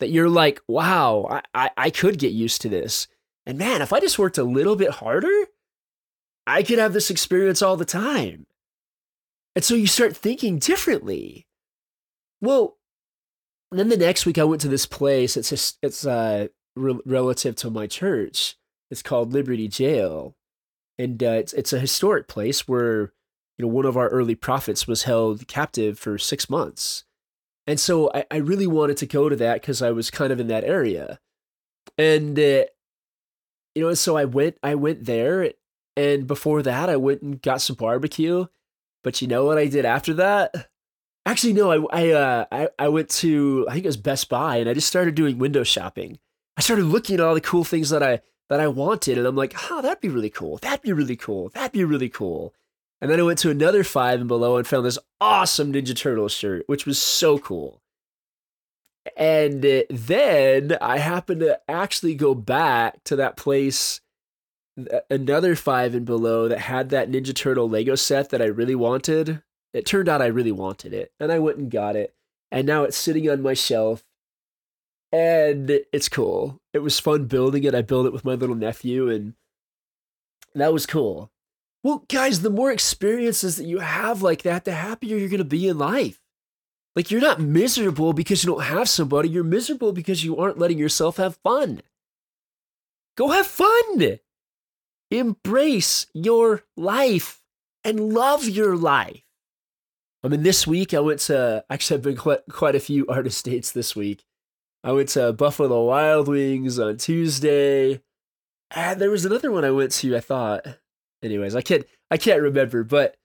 that 0.00 0.10
you're 0.10 0.28
like, 0.28 0.60
wow, 0.68 1.26
I, 1.28 1.42
I, 1.54 1.70
I 1.76 1.90
could 1.90 2.18
get 2.18 2.32
used 2.32 2.62
to 2.62 2.68
this. 2.68 3.08
And 3.46 3.58
man, 3.58 3.82
if 3.82 3.92
I 3.92 4.00
just 4.00 4.18
worked 4.18 4.38
a 4.38 4.44
little 4.44 4.76
bit 4.76 4.90
harder, 4.90 5.46
I 6.46 6.62
could 6.62 6.78
have 6.78 6.92
this 6.92 7.10
experience 7.10 7.62
all 7.62 7.76
the 7.76 7.84
time. 7.84 8.46
And 9.54 9.64
so 9.64 9.74
you 9.74 9.86
start 9.86 10.16
thinking 10.16 10.58
differently. 10.58 11.46
Well, 12.40 12.77
then 13.72 13.88
the 13.88 13.96
next 13.96 14.24
week 14.26 14.38
I 14.38 14.44
went 14.44 14.60
to 14.62 14.68
this 14.68 14.86
place. 14.86 15.36
It's 15.36 15.50
just, 15.50 15.78
it's 15.82 16.06
uh, 16.06 16.48
re- 16.76 17.00
relative 17.04 17.56
to 17.56 17.70
my 17.70 17.86
church. 17.86 18.56
It's 18.90 19.02
called 19.02 19.32
Liberty 19.32 19.68
Jail, 19.68 20.34
and 20.98 21.22
uh, 21.22 21.32
it's 21.32 21.52
it's 21.52 21.74
a 21.74 21.78
historic 21.78 22.26
place 22.26 22.66
where 22.66 23.12
you 23.58 23.66
know 23.66 23.68
one 23.68 23.84
of 23.84 23.98
our 23.98 24.08
early 24.08 24.34
prophets 24.34 24.86
was 24.86 25.02
held 25.02 25.46
captive 25.46 25.98
for 25.98 26.16
six 26.16 26.48
months, 26.48 27.04
and 27.66 27.78
so 27.78 28.10
I, 28.14 28.24
I 28.30 28.36
really 28.38 28.66
wanted 28.66 28.96
to 28.96 29.06
go 29.06 29.28
to 29.28 29.36
that 29.36 29.60
because 29.60 29.82
I 29.82 29.90
was 29.90 30.10
kind 30.10 30.32
of 30.32 30.40
in 30.40 30.46
that 30.46 30.64
area. 30.64 31.20
And, 31.98 32.38
uh, 32.38 32.64
you 33.74 33.82
know, 33.82 33.92
so 33.92 34.16
I 34.16 34.24
went, 34.24 34.56
I 34.62 34.74
went 34.74 35.04
there. 35.04 35.52
And 35.94 36.26
before 36.26 36.62
that, 36.62 36.88
I 36.88 36.96
went 36.96 37.20
and 37.20 37.42
got 37.42 37.60
some 37.60 37.76
barbecue. 37.76 38.46
But 39.04 39.20
you 39.20 39.28
know 39.28 39.44
what 39.44 39.58
I 39.58 39.66
did 39.66 39.84
after 39.84 40.14
that? 40.14 40.70
Actually, 41.28 41.52
no, 41.52 41.70
I, 41.70 42.04
I, 42.04 42.10
uh, 42.12 42.44
I, 42.50 42.68
I 42.78 42.88
went 42.88 43.10
to, 43.10 43.66
I 43.68 43.74
think 43.74 43.84
it 43.84 43.88
was 43.88 43.98
Best 43.98 44.30
Buy 44.30 44.56
and 44.56 44.68
I 44.68 44.72
just 44.72 44.88
started 44.88 45.14
doing 45.14 45.36
window 45.36 45.62
shopping. 45.62 46.18
I 46.56 46.62
started 46.62 46.86
looking 46.86 47.16
at 47.16 47.20
all 47.20 47.34
the 47.34 47.42
cool 47.42 47.64
things 47.64 47.90
that 47.90 48.02
I, 48.02 48.22
that 48.48 48.60
I 48.60 48.68
wanted. 48.68 49.18
And 49.18 49.26
I'm 49.26 49.36
like, 49.36 49.54
oh, 49.70 49.82
that'd 49.82 50.00
be 50.00 50.08
really 50.08 50.30
cool. 50.30 50.56
That'd 50.56 50.80
be 50.80 50.94
really 50.94 51.16
cool. 51.16 51.50
That'd 51.50 51.72
be 51.72 51.84
really 51.84 52.08
cool. 52.08 52.54
And 53.02 53.10
then 53.10 53.20
I 53.20 53.24
went 53.24 53.38
to 53.40 53.50
another 53.50 53.84
five 53.84 54.20
and 54.20 54.26
below 54.26 54.56
and 54.56 54.66
found 54.66 54.86
this 54.86 54.98
awesome 55.20 55.70
Ninja 55.70 55.94
Turtle 55.94 56.28
shirt, 56.28 56.62
which 56.66 56.86
was 56.86 56.98
so 56.98 57.38
cool. 57.38 57.82
And 59.14 59.84
then 59.90 60.78
I 60.80 60.96
happened 60.96 61.40
to 61.40 61.60
actually 61.68 62.14
go 62.14 62.34
back 62.34 63.04
to 63.04 63.16
that 63.16 63.36
place, 63.36 64.00
another 65.10 65.56
five 65.56 65.94
and 65.94 66.06
below 66.06 66.48
that 66.48 66.60
had 66.60 66.88
that 66.88 67.10
Ninja 67.10 67.34
Turtle 67.34 67.68
Lego 67.68 67.96
set 67.96 68.30
that 68.30 68.40
I 68.40 68.46
really 68.46 68.74
wanted. 68.74 69.42
It 69.72 69.86
turned 69.86 70.08
out 70.08 70.22
I 70.22 70.26
really 70.26 70.52
wanted 70.52 70.92
it, 70.92 71.12
and 71.20 71.30
I 71.30 71.38
went 71.38 71.58
and 71.58 71.70
got 71.70 71.96
it, 71.96 72.14
and 72.50 72.66
now 72.66 72.84
it's 72.84 72.96
sitting 72.96 73.28
on 73.28 73.42
my 73.42 73.54
shelf, 73.54 74.04
and 75.12 75.70
it's 75.92 76.08
cool. 76.08 76.60
It 76.72 76.80
was 76.80 77.00
fun 77.00 77.26
building 77.26 77.64
it. 77.64 77.74
I 77.74 77.82
built 77.82 78.06
it 78.06 78.12
with 78.12 78.24
my 78.24 78.34
little 78.34 78.56
nephew, 78.56 79.08
and 79.08 79.34
that 80.54 80.72
was 80.72 80.86
cool. 80.86 81.30
Well, 81.82 82.04
guys, 82.08 82.40
the 82.40 82.50
more 82.50 82.72
experiences 82.72 83.56
that 83.56 83.66
you 83.66 83.78
have 83.78 84.22
like 84.22 84.42
that, 84.42 84.64
the 84.64 84.72
happier 84.72 85.16
you're 85.16 85.28
going 85.28 85.38
to 85.38 85.44
be 85.44 85.68
in 85.68 85.78
life. 85.78 86.20
Like, 86.96 87.10
you're 87.10 87.20
not 87.20 87.40
miserable 87.40 88.12
because 88.12 88.42
you 88.42 88.52
don't 88.52 88.64
have 88.64 88.88
somebody. 88.88 89.28
You're 89.28 89.44
miserable 89.44 89.92
because 89.92 90.24
you 90.24 90.36
aren't 90.36 90.58
letting 90.58 90.78
yourself 90.78 91.18
have 91.18 91.36
fun. 91.44 91.82
Go 93.16 93.28
have 93.28 93.46
fun. 93.46 94.18
Embrace 95.10 96.06
your 96.12 96.64
life 96.76 97.42
and 97.84 98.12
love 98.12 98.48
your 98.48 98.76
life. 98.76 99.22
I 100.22 100.28
mean, 100.28 100.42
this 100.42 100.66
week 100.66 100.94
I 100.94 101.00
went 101.00 101.20
to, 101.20 101.64
actually, 101.70 101.96
I've 101.96 102.02
been 102.02 102.16
quite, 102.16 102.40
quite 102.50 102.74
a 102.74 102.80
few 102.80 103.06
artist 103.08 103.44
dates 103.44 103.72
this 103.72 103.94
week. 103.94 104.24
I 104.82 104.92
went 104.92 105.10
to 105.10 105.32
Buffalo 105.32 105.84
Wild 105.84 106.28
Wings 106.28 106.78
on 106.78 106.96
Tuesday. 106.96 108.00
And 108.70 109.00
there 109.00 109.10
was 109.10 109.24
another 109.24 109.50
one 109.50 109.64
I 109.64 109.70
went 109.70 109.92
to, 109.92 110.16
I 110.16 110.20
thought. 110.20 110.66
Anyways, 111.22 111.56
I 111.56 111.62
can't 111.62 111.84
I 112.10 112.16
can't 112.16 112.42
remember, 112.42 112.84
but 112.84 113.16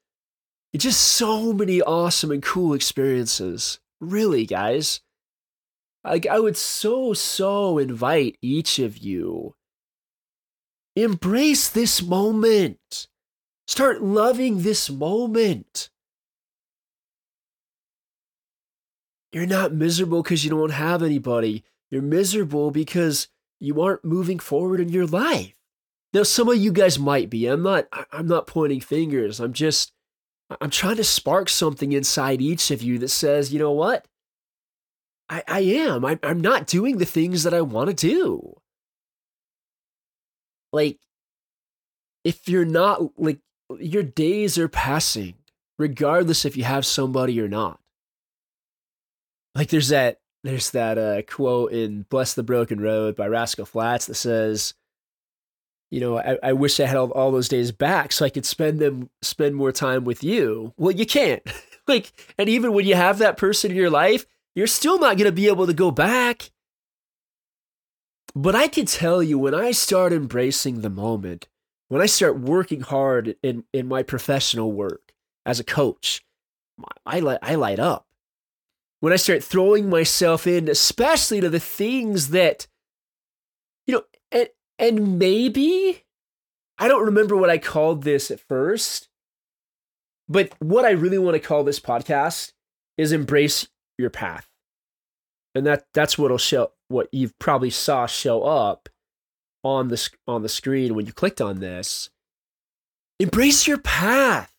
it's 0.74 0.84
just 0.84 1.02
so 1.02 1.54
many 1.54 1.82
awesome 1.82 2.32
and 2.32 2.42
cool 2.42 2.74
experiences. 2.74 3.80
Really, 4.02 4.46
guys. 4.46 5.02
Like 6.04 6.26
I 6.26 6.40
would 6.40 6.58
so 6.58 7.14
so 7.14 7.78
invite 7.78 8.38
each 8.42 8.80
of 8.80 8.98
you 8.98 9.56
embrace 10.96 11.70
this 11.70 12.02
moment. 12.02 13.08
Start 13.68 14.02
loving 14.02 14.62
this 14.62 14.90
moment. 14.90 15.90
You're 19.34 19.48
not 19.48 19.74
miserable 19.74 20.22
because 20.22 20.44
you 20.44 20.52
don't 20.52 20.70
have 20.70 21.02
anybody. 21.02 21.64
You're 21.90 22.04
miserable 22.04 22.70
because 22.70 23.28
you 23.60 23.82
aren't 23.82 24.06
moving 24.06 24.38
forward 24.38 24.80
in 24.80 24.90
your 24.90 25.08
life. 25.08 25.56
Now, 26.14 26.22
some 26.22 26.48
of 26.48 26.58
you 26.58 26.72
guys 26.72 27.00
might 27.00 27.32
be. 27.32 27.48
I'm 27.48 27.64
not. 27.64 27.88
I'm 28.12 28.28
not 28.28 28.46
pointing 28.46 28.80
fingers. 28.80 29.40
I'm 29.40 29.54
just. 29.54 29.92
I'm 30.62 30.70
trying 30.70 30.98
to 30.98 31.04
spark 31.04 31.50
something 31.50 31.92
inside 31.94 32.42
each 32.42 32.70
of 32.70 32.84
you 32.84 33.00
that 33.00 33.10
says, 33.10 33.52
you 33.52 33.58
know 33.58 33.72
what? 33.72 34.08
I, 35.28 35.44
I 35.48 35.60
am. 35.62 36.06
I, 36.06 36.20
I'm 36.22 36.42
not 36.42 36.68
doing 36.68 36.98
the 36.98 37.06
things 37.06 37.42
that 37.44 37.56
I 37.56 37.62
want 37.62 37.90
to 37.90 37.96
do. 37.96 38.58
Like, 40.72 41.00
if 42.24 42.48
you're 42.48 42.66
not 42.66 43.18
like 43.18 43.40
your 43.80 44.04
days 44.04 44.60
are 44.60 44.68
passing, 44.68 45.36
regardless 45.80 46.46
if 46.46 46.56
you 46.56 46.66
have 46.66 46.86
somebody 46.86 47.42
or 47.42 47.48
not. 47.48 47.80
Like, 49.56 49.70
there's 49.70 49.90
that. 49.90 50.20
There's 50.44 50.72
that 50.72 50.98
uh, 50.98 51.22
quote 51.22 51.72
in 51.72 52.06
"Bless 52.10 52.34
the 52.34 52.44
Broken 52.44 52.82
Road" 52.82 53.16
by 53.16 53.28
Rascal 53.28 53.66
Flatts 53.66 54.08
that 54.08 54.16
says 54.16 54.74
you 55.94 56.00
know, 56.00 56.18
I, 56.18 56.40
I 56.42 56.54
wish 56.54 56.80
I 56.80 56.88
had 56.88 56.98
all, 56.98 57.12
all, 57.12 57.32
those 57.32 57.48
days 57.48 57.72
back 57.72 58.12
so 58.12 58.26
I 58.26 58.32
could 58.32 58.48
spend 58.48 58.80
them 58.80 59.12
spend 59.22 59.56
more 59.56 59.72
time 59.72 60.06
with 60.06 60.24
you. 60.24 60.74
Well, 60.76 60.90
you 60.90 61.06
can't. 61.06 61.44
like, 61.88 62.12
and 62.36 62.50
even 62.50 62.74
when 62.74 62.88
you 62.88 62.96
have 62.96 63.20
that 63.20 63.38
person 63.38 63.70
in 63.70 63.78
your 63.78 63.92
life, 63.92 64.26
you're 64.56 64.66
still 64.66 64.98
not 64.98 65.18
going 65.18 65.30
to 65.30 65.32
be 65.32 65.48
able 65.48 65.68
to 65.68 65.74
go 65.74 65.92
back. 65.92 66.50
But 68.34 68.56
I 68.56 68.68
can 68.68 68.88
tell 68.88 69.22
you 69.22 69.38
when 69.38 69.54
I 69.54 69.70
start 69.70 70.14
embracing 70.14 70.82
the 70.82 70.90
moment, 70.90 71.48
when 71.90 72.02
I 72.02 72.08
start 72.08 72.40
working 72.40 72.82
hard 72.82 73.36
in, 73.44 73.64
in 73.72 73.88
my 73.88 74.02
professional 74.02 74.72
work 74.72 75.14
as 75.46 75.60
a 75.60 75.64
coach, 75.64 76.26
I 77.06 77.20
light, 77.20 77.38
I 77.44 77.54
light 77.54 77.78
up. 77.78 78.08
When 79.04 79.12
I 79.12 79.18
start 79.18 79.44
throwing 79.44 79.90
myself 79.90 80.48
in, 80.48 80.70
especially 80.70 81.42
to 81.42 81.50
the 81.50 81.60
things 81.60 82.30
that, 82.30 82.68
you 83.86 83.96
know, 83.96 84.04
and, 84.32 84.48
and 84.80 85.20
maybe, 85.20 86.06
I 86.78 86.88
don't 86.88 87.04
remember 87.04 87.36
what 87.36 87.50
I 87.50 87.58
called 87.58 88.04
this 88.04 88.32
at 88.32 88.40
first, 88.40 89.10
but 90.30 90.54
what 90.60 90.86
I 90.86 90.92
really 90.92 91.18
want 91.18 91.36
to 91.36 91.46
call 91.46 91.66
this 91.66 91.82
podcast 91.82 92.54
is 92.98 93.12
embrace 93.12 93.68
your 93.98 94.10
path. 94.10 94.48
And 95.54 95.66
that 95.66 95.84
that's 95.94 96.18
what'll 96.18 96.38
show 96.38 96.72
what 96.88 97.10
you've 97.12 97.38
probably 97.40 97.72
saw 97.72 98.06
show 98.06 98.44
up 98.44 98.88
on 99.66 99.90
the 99.90 100.10
on 100.30 100.44
the 100.44 100.50
screen 100.50 100.96
when 100.96 101.08
you 101.08 101.12
clicked 101.12 101.42
on 101.42 101.60
this. 101.60 102.10
Embrace 103.20 103.68
your 103.68 103.80
path. 103.80 104.54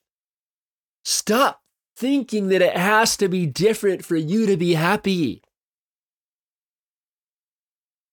Stop 1.03 1.63
thinking 1.97 2.49
that 2.49 2.63
it 2.63 2.77
has 2.77 3.17
to 3.19 3.29
be 3.29 3.47
different 3.47 4.05
for 4.05 4.17
you 4.17 4.47
to 4.47 4.57
be 4.57 4.75
happy. 4.75 5.43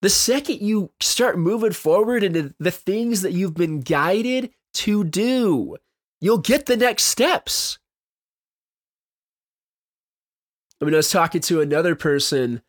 The 0.02 0.10
second 0.10 0.62
you 0.62 0.92
start 1.00 1.38
moving 1.38 1.74
forward 1.74 2.24
into 2.24 2.54
the 2.60 2.72
things 2.72 3.22
that 3.22 3.34
you've 3.34 3.54
been 3.54 3.82
guided 3.82 4.52
to 4.74 5.04
do, 5.04 5.78
you'll 6.20 6.40
get 6.40 6.66
the 6.66 6.78
next 6.78 7.04
steps. 7.04 7.78
I 10.82 10.86
mean, 10.86 10.96
I 10.96 10.98
was 10.98 11.12
talking 11.12 11.42
to 11.42 11.62
another 11.62 11.96
person 11.96 12.64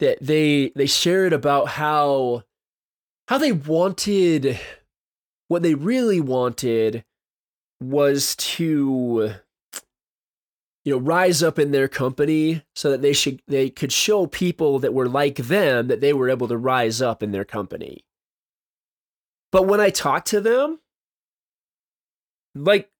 that 0.00 0.18
they 0.20 0.72
they 0.74 0.86
shared 0.86 1.32
about 1.32 1.68
how 1.68 2.42
how 3.28 3.38
they 3.38 3.52
wanted 3.52 4.58
what 5.46 5.62
they 5.62 5.74
really 5.74 6.20
wanted 6.20 7.04
was 7.80 8.34
to 8.36 9.34
you 10.84 10.92
know 10.92 10.98
rise 10.98 11.42
up 11.42 11.58
in 11.58 11.70
their 11.70 11.88
company 11.88 12.62
so 12.74 12.90
that 12.90 13.02
they 13.02 13.12
should 13.12 13.42
they 13.46 13.70
could 13.70 13.92
show 13.92 14.26
people 14.26 14.78
that 14.80 14.94
were 14.94 15.08
like 15.08 15.36
them 15.36 15.88
that 15.88 16.00
they 16.00 16.12
were 16.12 16.28
able 16.28 16.48
to 16.48 16.56
rise 16.56 17.00
up 17.00 17.22
in 17.22 17.32
their 17.32 17.44
company. 17.44 18.04
But 19.50 19.66
when 19.66 19.80
i 19.80 19.90
talked 19.90 20.28
to 20.28 20.40
them 20.40 20.80
like 22.54 22.90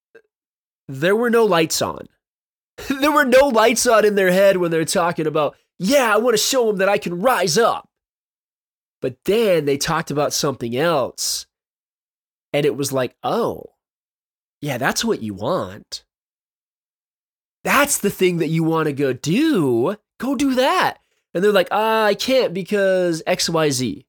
there 0.89 1.17
were 1.17 1.31
no 1.31 1.45
lights 1.45 1.81
on. 1.83 2.09
There 2.89 3.13
were 3.13 3.25
no 3.25 3.49
lights 3.49 3.87
on 3.87 4.05
in 4.05 4.15
their 4.15 4.33
head 4.33 4.57
when 4.57 4.71
they're 4.71 4.85
talking 4.85 5.27
about 5.27 5.57
yeah 5.79 6.15
i 6.15 6.19
want 6.19 6.35
to 6.35 6.43
show 6.43 6.67
them 6.69 6.79
that 6.79 6.89
i 6.89 6.99
can 6.99 7.21
rise 7.21 7.59
up. 7.59 7.89
But 9.01 9.17
then 9.25 9.65
they 9.65 9.77
talked 9.77 10.13
about 10.13 10.33
something 10.33 10.77
else 10.77 11.47
and 12.53 12.65
it 12.65 12.77
was 12.77 12.93
like 12.93 13.17
oh 13.25 13.65
yeah 14.61 14.79
that's 14.79 15.05
what 15.05 15.23
you 15.23 15.35
want 15.35 16.05
that's 17.65 17.99
the 17.99 18.11
thing 18.11 18.39
that 18.39 18.49
you 18.49 18.65
want 18.65 18.87
to 18.87 18.93
go 18.93 19.13
do. 19.13 19.97
Go 20.19 20.35
do 20.35 20.55
that. 20.55 20.99
And 21.35 21.43
they're 21.43 21.53
like, 21.53 21.69
ah, 21.71 22.05
I 22.05 22.15
can't 22.15 22.53
because 22.53 23.23
XYZ. 23.27 24.05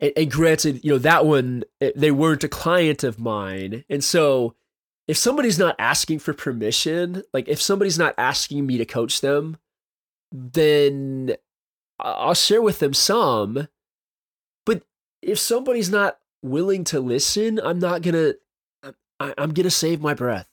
And, 0.00 0.12
and 0.16 0.30
granted, 0.30 0.84
you 0.84 0.92
know, 0.92 0.98
that 0.98 1.26
one, 1.26 1.64
eh, 1.80 1.92
they 1.96 2.10
weren't 2.10 2.44
a 2.44 2.48
client 2.48 3.04
of 3.04 3.18
mine. 3.18 3.84
And 3.88 4.02
so 4.04 4.54
if 5.06 5.16
somebody's 5.16 5.58
not 5.58 5.76
asking 5.78 6.18
for 6.18 6.34
permission, 6.34 7.22
like 7.32 7.48
if 7.48 7.60
somebody's 7.60 7.98
not 7.98 8.14
asking 8.18 8.66
me 8.66 8.76
to 8.78 8.84
coach 8.84 9.20
them, 9.20 9.56
then 10.30 11.34
I'll 11.98 12.34
share 12.34 12.62
with 12.62 12.78
them 12.78 12.92
some. 12.92 13.68
But 14.66 14.82
if 15.22 15.38
somebody's 15.38 15.90
not 15.90 16.18
willing 16.42 16.84
to 16.84 17.00
listen, 17.00 17.58
I'm 17.62 17.78
not 17.78 18.02
going 18.02 18.14
to, 18.14 18.94
I'm 19.18 19.52
going 19.52 19.64
to 19.64 19.70
save 19.70 20.00
my 20.00 20.14
breath. 20.14 20.48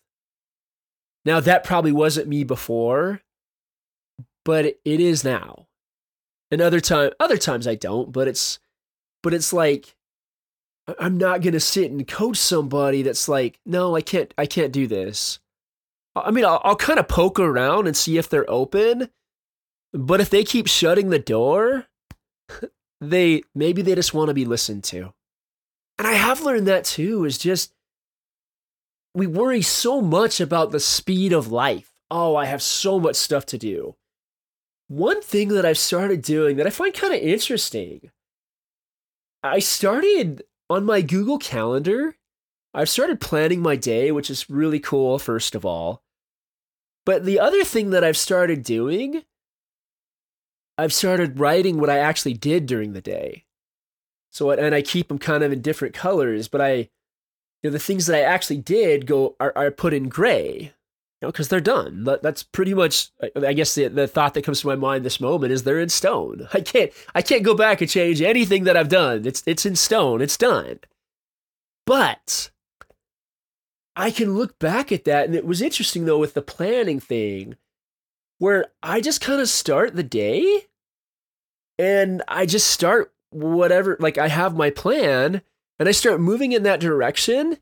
Now, 1.26 1.40
that 1.40 1.64
probably 1.64 1.92
wasn't 1.92 2.28
me 2.28 2.44
before, 2.44 3.22
but 4.44 4.66
it 4.66 4.80
is 4.86 5.24
now. 5.24 5.68
And 6.52 6.62
other 6.62 6.80
time, 6.80 7.12
other 7.20 7.38
times 7.38 7.68
I 7.68 7.76
don't, 7.76 8.12
but 8.12 8.28
it's, 8.28 8.60
but 9.24 9.34
it's 9.34 9.52
like, 9.52 9.96
I'm 11.00 11.18
not 11.18 11.42
gonna 11.42 11.60
sit 11.60 11.90
and 11.90 12.08
coach 12.08 12.38
somebody 12.38 13.02
that's 13.02 13.28
like, 13.28 13.60
no, 13.66 13.96
I 13.96 14.02
can't, 14.02 14.32
I 14.38 14.46
can't 14.46 14.72
do 14.72 14.86
this. 14.86 15.40
I 16.16 16.32
mean, 16.32 16.46
I'll, 16.46 16.62
I'll 16.64 16.76
kind 16.76 17.00
of 17.00 17.08
poke 17.08 17.40
around 17.40 17.88
and 17.88 17.98
see 17.98 18.18
if 18.18 18.30
they're 18.30 18.50
open, 18.50 19.10
but 19.92 20.22
if 20.22 20.30
they 20.30 20.44
keep 20.44 20.68
shutting 20.68 21.10
the 21.10 21.20
door, 21.20 21.88
they 23.02 23.42
maybe 23.54 23.82
they 23.82 23.96
just 23.96 24.14
want 24.14 24.30
to 24.30 24.34
be 24.34 24.46
listened 24.46 24.84
to. 24.86 25.14
And 25.98 26.08
I 26.08 26.14
have 26.14 26.42
learned 26.42 26.68
that 26.68 26.86
too. 26.86 27.26
Is 27.26 27.38
just 27.38 27.74
we 29.16 29.26
worry 29.26 29.62
so 29.62 30.02
much 30.02 30.42
about 30.42 30.72
the 30.72 30.80
speed 30.80 31.32
of 31.32 31.52
life. 31.52 31.94
Oh, 32.12 32.36
I 32.36 32.46
have 32.46 32.62
so 32.62 33.00
much 33.00 33.16
stuff 33.16 33.46
to 33.48 33.58
do. 33.58 33.96
One 34.88 35.22
thing 35.22 35.48
that 35.50 35.66
I've 35.66 35.78
started 35.78 36.22
doing 36.22 36.58
that 36.58 36.68
I 36.68 36.70
find 36.70 36.94
kind 36.94 37.14
of 37.14 37.22
interesting, 37.22 38.12
I 39.42 39.60
started 39.60 40.44
on 40.70 40.86
my 40.86 41.02
Google 41.02 41.40
Calendar. 41.40 42.18
I've 42.74 42.90
started 42.90 43.22
planning 43.22 43.62
my 43.62 43.78
day, 43.78 44.12
which 44.12 44.30
is 44.30 44.50
really 44.50 44.80
cool, 44.80 45.18
first 45.18 45.56
of 45.56 45.66
all. 45.66 46.04
But 47.06 47.24
the 47.24 47.40
other 47.40 47.64
thing 47.64 47.92
that 47.92 48.04
I've 48.04 48.18
started 48.18 48.64
doing, 48.64 49.24
I've 50.78 50.94
started 50.94 51.40
writing 51.40 51.80
what 51.80 51.90
I 51.90 52.00
actually 52.00 52.34
did 52.34 52.66
during 52.66 52.92
the 52.92 53.02
day. 53.02 53.46
So, 54.30 54.50
and 54.52 54.76
I 54.76 54.82
keep 54.82 55.08
them 55.08 55.20
kind 55.20 55.44
of 55.44 55.54
in 55.54 55.62
different 55.62 55.96
colors, 55.96 56.50
but 56.50 56.60
I 56.60 56.90
know, 57.66 57.72
the 57.72 57.80
things 57.80 58.06
that 58.08 58.18
I 58.18 58.22
actually 58.22 58.58
did 58.58 59.06
go 59.06 59.36
are, 59.40 59.54
are 59.56 59.72
put 59.72 59.94
in 59.94 60.10
gray, 60.10 60.74
you 61.22 61.22
know, 61.22 61.32
because 61.32 61.48
they're 61.50 61.62
done. 61.62 62.04
That, 62.04 62.22
that's 62.24 62.44
pretty 62.44 62.74
much, 62.74 63.10
I 63.36 63.54
guess, 63.54 63.76
the, 63.76 63.88
the 63.88 64.08
thought 64.08 64.34
that 64.34 64.44
comes 64.44 64.62
to 64.62 64.68
my 64.68 64.76
mind 64.76 65.06
this 65.06 65.22
moment 65.22 65.52
is 65.52 65.64
they're 65.64 65.80
in 65.80 65.90
stone. 65.90 66.48
I 66.54 66.62
can't, 66.62 66.92
I 67.14 67.22
can't 67.22 67.44
go 67.44 67.56
back 67.56 67.82
and 67.82 67.90
change 67.90 68.22
anything 68.22 68.64
that 68.66 68.78
I've 68.78 68.90
done. 68.90 69.26
It's, 69.26 69.44
it's 69.46 69.66
in 69.66 69.76
stone. 69.76 70.22
It's 70.22 70.38
done. 70.38 70.80
But 71.86 72.52
I 73.96 74.12
can 74.12 74.36
look 74.36 74.60
back 74.60 74.92
at 74.92 75.06
that, 75.06 75.26
and 75.26 75.36
it 75.36 75.46
was 75.46 75.62
interesting 75.62 76.06
though 76.06 76.20
with 76.20 76.34
the 76.34 76.42
planning 76.42 77.00
thing, 77.00 77.56
where 78.40 78.68
I 78.84 79.00
just 79.00 79.22
kind 79.22 79.40
of 79.40 79.48
start 79.48 79.96
the 79.96 80.04
day, 80.04 80.66
and 81.80 82.22
I 82.28 82.46
just 82.46 82.70
start 82.70 83.14
whatever. 83.30 83.96
Like 84.00 84.18
I 84.18 84.28
have 84.28 84.58
my 84.58 84.70
plan 84.70 85.42
and 85.80 85.90
I 85.90 85.92
start 85.92 86.22
moving 86.22 86.52
in 86.52 86.64
that 86.64 86.80
direction. 86.80 87.58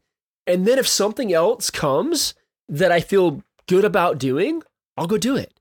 And 0.45 0.65
then 0.65 0.77
if 0.77 0.87
something 0.87 1.33
else 1.33 1.69
comes 1.69 2.33
that 2.67 2.91
I 2.91 2.99
feel 2.99 3.43
good 3.67 3.85
about 3.85 4.17
doing, 4.17 4.61
I'll 4.97 5.07
go 5.07 5.17
do 5.17 5.35
it. 5.35 5.53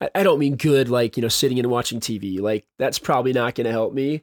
I, 0.00 0.10
I 0.14 0.22
don't 0.22 0.38
mean 0.38 0.56
good 0.56 0.88
like, 0.88 1.16
you 1.16 1.22
know, 1.22 1.28
sitting 1.28 1.58
and 1.58 1.70
watching 1.70 2.00
TV. 2.00 2.40
Like 2.40 2.66
that's 2.78 2.98
probably 2.98 3.32
not 3.32 3.54
going 3.54 3.66
to 3.66 3.70
help 3.70 3.92
me. 3.92 4.22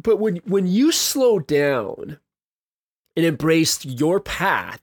But 0.00 0.18
when 0.18 0.36
when 0.44 0.66
you 0.66 0.92
slow 0.92 1.38
down 1.38 2.18
and 3.16 3.24
embrace 3.24 3.84
your 3.84 4.20
path 4.20 4.82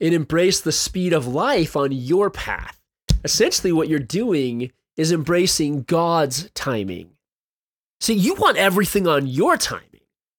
and 0.00 0.14
embrace 0.14 0.60
the 0.60 0.72
speed 0.72 1.12
of 1.12 1.26
life 1.26 1.76
on 1.76 1.90
your 1.90 2.30
path, 2.30 2.80
essentially 3.24 3.72
what 3.72 3.88
you're 3.88 3.98
doing 3.98 4.70
is 4.96 5.10
embracing 5.10 5.82
God's 5.82 6.50
timing. 6.54 7.10
See, 8.00 8.14
you 8.14 8.34
want 8.34 8.56
everything 8.56 9.06
on 9.06 9.26
your 9.26 9.56
timing. 9.56 9.91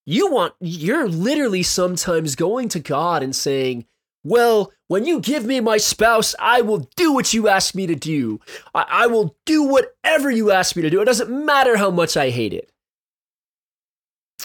You 0.06 0.32
want, 0.32 0.54
you're 0.60 1.08
literally 1.08 1.64
sometimes 1.64 2.36
going 2.36 2.70
to 2.70 2.80
God 2.80 3.24
and 3.24 3.36
saying, 3.36 3.86
well, 4.24 4.72
when 4.88 5.06
you 5.06 5.20
give 5.20 5.46
me 5.46 5.60
my 5.60 5.78
spouse, 5.78 6.34
I 6.40 6.62
will 6.62 6.90
do 6.96 7.14
what 7.14 7.34
you 7.34 7.48
ask 7.48 7.76
me 7.76 7.88
to 7.88 7.96
do. 7.96 8.40
I, 8.74 8.86
I, 8.90 9.08
will 9.08 9.36
do 9.46 9.64
whatever 9.64 10.32
you 10.32 10.52
ask 10.52 10.76
me 10.76 10.82
to 10.82 10.90
do. 10.90 11.02
It 11.02 11.06
doesn't 11.06 11.46
matter 11.46 11.76
how 11.78 11.92
much 11.92 12.16
I 12.16 12.30
hate 12.30 12.54
it. 12.54 12.70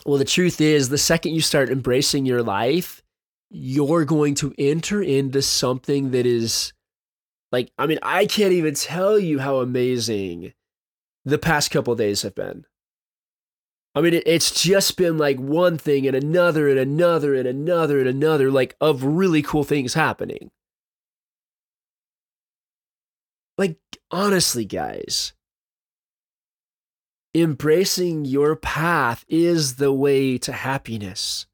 Well, 0.05 0.19
the 0.19 0.25
truth 0.25 0.61
is, 0.61 0.89
the 0.89 0.99
second 0.99 1.35
you 1.35 1.41
start 1.41 1.71
embracing 1.71 2.27
your 2.27 2.43
life, 2.43 3.03
you're 3.51 4.05
going 4.05 4.35
to 4.37 4.55
enter 4.59 5.03
into 5.03 5.43
something 5.43 6.11
that 6.11 6.27
is 6.27 6.73
like, 7.53 7.71
I 7.79 7.87
mean, 7.87 7.99
I 8.03 8.27
can't 8.27 8.53
even 8.53 8.75
tell 8.75 9.19
you 9.19 9.39
how 9.39 9.59
amazing 9.59 10.53
the 11.25 11.39
past 11.39 11.71
couple 11.71 11.95
days 11.95 12.23
have 12.23 12.35
been. 12.35 12.65
I 13.99 14.01
mean, 14.01 14.23
it's 14.27 14.63
just 14.63 14.97
been 14.97 15.19
like 15.19 15.39
one 15.39 15.77
thing 15.77 16.07
and 16.07 16.15
another 16.15 16.69
and 16.69 16.79
another 16.79 17.35
and 17.35 17.49
another 17.49 17.99
and 17.99 18.09
another, 18.09 18.49
like 18.49 18.77
of 18.81 19.03
really 19.03 19.43
cool 19.43 19.65
things 19.65 19.95
happening. 19.95 20.53
Like, 23.57 23.77
honestly, 24.13 24.65
guys, 24.65 25.33
embracing 27.35 28.25
your 28.25 28.55
path 28.55 29.25
is 29.27 29.75
the 29.77 29.93
way 29.93 30.39
to 30.39 30.53
happiness. 30.53 31.47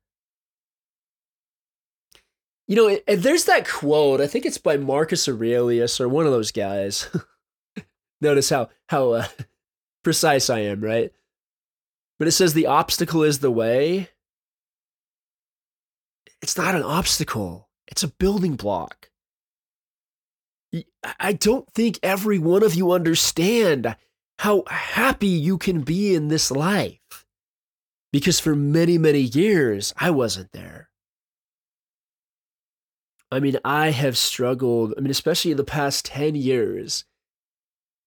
You 2.68 2.76
know, 2.76 2.98
and 3.08 3.22
there's 3.22 3.46
that 3.46 3.66
quote, 3.66 4.20
I 4.20 4.26
think 4.26 4.44
it's 4.44 4.58
by 4.58 4.76
Marcus 4.76 5.26
Aurelius 5.26 5.98
or 5.98 6.10
one 6.10 6.26
of 6.26 6.32
those 6.32 6.52
guys. 6.52 7.08
Notice 8.20 8.50
how, 8.50 8.68
how 8.90 9.12
uh, 9.12 9.28
precise 10.04 10.50
I 10.50 10.58
am, 10.58 10.82
right? 10.82 11.10
But 12.18 12.28
it 12.28 12.32
says 12.32 12.54
the 12.54 12.66
obstacle 12.66 13.22
is 13.22 13.40
the 13.40 13.50
way. 13.50 14.10
It's 16.42 16.56
not 16.56 16.74
an 16.74 16.82
obstacle, 16.82 17.68
it's 17.88 18.02
a 18.02 18.08
building 18.08 18.54
block. 18.56 19.10
I 21.20 21.32
don't 21.32 21.70
think 21.72 21.98
every 22.02 22.38
one 22.38 22.62
of 22.62 22.74
you 22.74 22.92
understand 22.92 23.96
how 24.40 24.64
happy 24.68 25.28
you 25.28 25.56
can 25.56 25.82
be 25.82 26.14
in 26.14 26.28
this 26.28 26.50
life. 26.50 27.26
Because 28.12 28.40
for 28.40 28.54
many, 28.54 28.98
many 28.98 29.20
years, 29.20 29.92
I 29.96 30.10
wasn't 30.10 30.52
there. 30.52 30.88
I 33.30 33.40
mean, 33.40 33.58
I 33.64 33.90
have 33.90 34.16
struggled, 34.16 34.94
I 34.96 35.00
mean, 35.00 35.10
especially 35.10 35.50
in 35.50 35.56
the 35.56 35.64
past 35.64 36.04
10 36.06 36.36
years, 36.36 37.04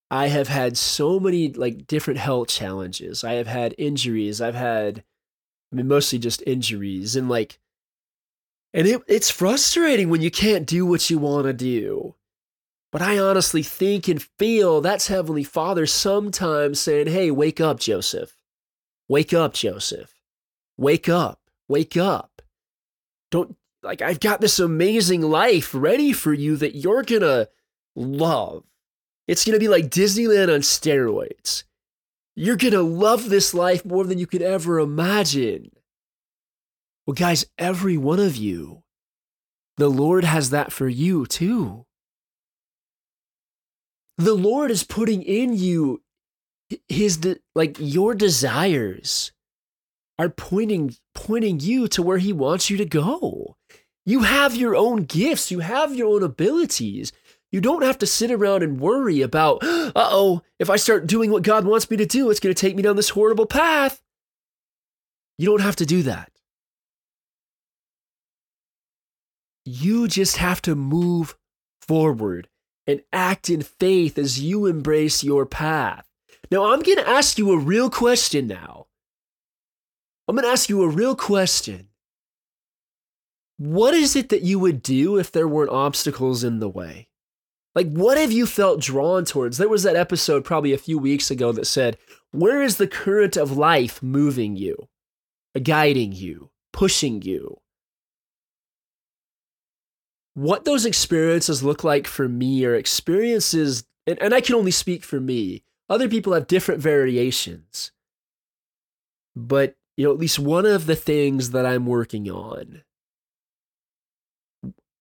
I 0.09 0.27
have 0.27 0.47
had 0.47 0.77
so 0.77 1.19
many 1.19 1.51
like 1.51 1.85
different 1.85 2.19
health 2.19 2.47
challenges. 2.47 3.23
I 3.23 3.33
have 3.33 3.47
had 3.47 3.75
injuries. 3.77 4.39
I've 4.39 4.55
had, 4.55 5.03
I 5.71 5.75
mean, 5.75 5.87
mostly 5.87 6.17
just 6.17 6.41
injuries, 6.47 7.15
and 7.15 7.27
like, 7.27 7.59
and 8.73 8.87
it, 8.87 9.01
it's 9.07 9.29
frustrating 9.29 10.09
when 10.09 10.21
you 10.21 10.31
can't 10.31 10.65
do 10.65 10.85
what 10.85 11.09
you 11.09 11.17
want 11.17 11.45
to 11.47 11.53
do. 11.53 12.15
But 12.91 13.01
I 13.01 13.19
honestly 13.19 13.63
think 13.63 14.07
and 14.07 14.21
feel 14.21 14.79
that's 14.79 15.07
Heavenly 15.07 15.43
Father 15.43 15.85
sometimes 15.85 16.79
saying, 16.79 17.07
"Hey, 17.07 17.29
wake 17.31 17.59
up, 17.59 17.79
Joseph. 17.79 18.37
Wake 19.09 19.33
up, 19.33 19.53
Joseph. 19.53 20.13
Wake 20.77 21.09
up. 21.09 21.41
Wake 21.67 21.97
up. 21.97 22.41
Don't 23.29 23.57
like 23.83 24.01
I've 24.01 24.21
got 24.21 24.39
this 24.39 24.57
amazing 24.57 25.21
life 25.21 25.71
ready 25.73 26.13
for 26.13 26.31
you 26.33 26.55
that 26.55 26.75
you're 26.75 27.03
gonna 27.03 27.49
love." 27.93 28.63
It's 29.27 29.45
going 29.45 29.53
to 29.53 29.59
be 29.59 29.67
like 29.67 29.89
Disneyland 29.89 30.53
on 30.53 30.61
steroids. 30.61 31.63
You're 32.35 32.55
going 32.55 32.73
to 32.73 32.81
love 32.81 33.29
this 33.29 33.53
life 33.53 33.83
more 33.83 34.05
than 34.05 34.19
you 34.19 34.27
could 34.27 34.41
ever 34.41 34.79
imagine. 34.79 35.71
Well, 37.05 37.15
guys, 37.15 37.45
every 37.57 37.97
one 37.97 38.19
of 38.19 38.35
you, 38.35 38.83
the 39.77 39.89
Lord 39.89 40.23
has 40.23 40.49
that 40.51 40.71
for 40.71 40.87
you 40.87 41.25
too. 41.25 41.85
The 44.17 44.33
Lord 44.33 44.71
is 44.71 44.83
putting 44.83 45.21
in 45.21 45.53
you 45.53 46.01
his 46.87 47.17
de- 47.17 47.37
like 47.55 47.77
your 47.79 48.13
desires 48.13 49.31
are 50.19 50.29
pointing 50.29 50.95
pointing 51.13 51.59
you 51.59 51.87
to 51.87 52.01
where 52.01 52.17
he 52.17 52.33
wants 52.33 52.69
you 52.69 52.77
to 52.77 52.85
go. 52.85 53.55
You 54.05 54.21
have 54.21 54.55
your 54.55 54.75
own 54.75 55.03
gifts, 55.03 55.51
you 55.51 55.59
have 55.59 55.95
your 55.95 56.13
own 56.13 56.23
abilities. 56.23 57.11
You 57.51 57.61
don't 57.61 57.83
have 57.83 57.97
to 57.99 58.05
sit 58.05 58.31
around 58.31 58.63
and 58.63 58.79
worry 58.79 59.21
about, 59.21 59.59
uh 59.63 59.91
oh, 59.95 60.41
if 60.59 60.69
I 60.69 60.75
start 60.75 61.07
doing 61.07 61.31
what 61.31 61.43
God 61.43 61.65
wants 61.65 61.89
me 61.89 61.97
to 61.97 62.05
do, 62.05 62.29
it's 62.29 62.39
going 62.39 62.53
to 62.53 62.59
take 62.59 62.75
me 62.75 62.83
down 62.83 62.95
this 62.95 63.09
horrible 63.09 63.45
path. 63.45 64.01
You 65.37 65.45
don't 65.45 65.61
have 65.61 65.75
to 65.77 65.85
do 65.85 66.03
that. 66.03 66.31
You 69.65 70.07
just 70.07 70.37
have 70.37 70.61
to 70.63 70.75
move 70.75 71.35
forward 71.81 72.47
and 72.87 73.01
act 73.11 73.49
in 73.49 73.61
faith 73.61 74.17
as 74.17 74.39
you 74.39 74.65
embrace 74.65 75.23
your 75.23 75.45
path. 75.45 76.07
Now, 76.49 76.71
I'm 76.71 76.81
going 76.81 76.97
to 76.97 77.09
ask 77.09 77.37
you 77.37 77.51
a 77.51 77.57
real 77.57 77.89
question 77.89 78.47
now. 78.47 78.87
I'm 80.27 80.35
going 80.35 80.45
to 80.45 80.51
ask 80.51 80.69
you 80.69 80.83
a 80.83 80.89
real 80.89 81.15
question. 81.15 81.89
What 83.57 83.93
is 83.93 84.15
it 84.15 84.29
that 84.29 84.43
you 84.43 84.59
would 84.59 84.81
do 84.81 85.17
if 85.17 85.31
there 85.31 85.47
weren't 85.47 85.71
obstacles 85.71 86.43
in 86.43 86.59
the 86.59 86.69
way? 86.69 87.09
Like, 87.77 87.91
what 87.91 88.17
have 88.17 88.31
you 88.31 88.47
felt 88.47 88.81
drawn 88.81 89.23
towards? 89.23 89.59
There 89.59 89.69
was 89.69 89.83
that 89.83 89.95
episode 89.95 90.43
probably 90.43 90.73
a 90.73 90.79
few 90.79 90.97
weeks 90.97 91.29
ago 91.29 91.51
that 91.51 91.67
said, 91.67 91.99
Where 92.31 92.63
is 92.63 92.77
the 92.77 92.87
current 92.87 93.37
of 93.37 93.55
life 93.55 94.01
moving 94.01 94.55
you, 94.55 94.87
guiding 95.61 96.11
you, 96.11 96.49
pushing 96.73 97.21
you? 97.21 97.59
What 100.33 100.65
those 100.65 100.87
experiences 100.87 101.61
look 101.61 101.83
like 101.83 102.07
for 102.07 102.27
me 102.27 102.65
are 102.65 102.73
experiences, 102.73 103.83
and, 104.07 104.19
and 104.23 104.33
I 104.33 104.41
can 104.41 104.55
only 104.55 104.71
speak 104.71 105.03
for 105.03 105.19
me. 105.19 105.61
Other 105.87 106.09
people 106.09 106.33
have 106.33 106.47
different 106.47 106.81
variations. 106.81 107.91
But, 109.35 109.75
you 109.95 110.05
know, 110.05 110.11
at 110.11 110.17
least 110.17 110.39
one 110.39 110.65
of 110.65 110.87
the 110.87 110.95
things 110.95 111.51
that 111.51 111.67
I'm 111.67 111.85
working 111.85 112.27
on 112.27 112.81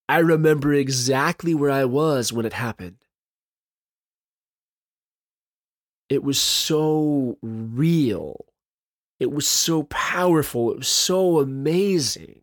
I 0.09 0.19
remember 0.19 0.73
exactly 0.73 1.55
where 1.55 1.71
I 1.71 1.85
was 1.85 2.33
when 2.33 2.47
it 2.47 2.53
happened. 2.53 2.99
It 6.09 6.23
was 6.23 6.41
so 6.41 7.39
real. 7.43 8.47
It 9.19 9.33
was 9.33 9.49
so 9.49 9.85
powerful. 9.85 10.71
It 10.71 10.79
was 10.79 10.89
so 10.89 11.41
amazing. 11.41 12.43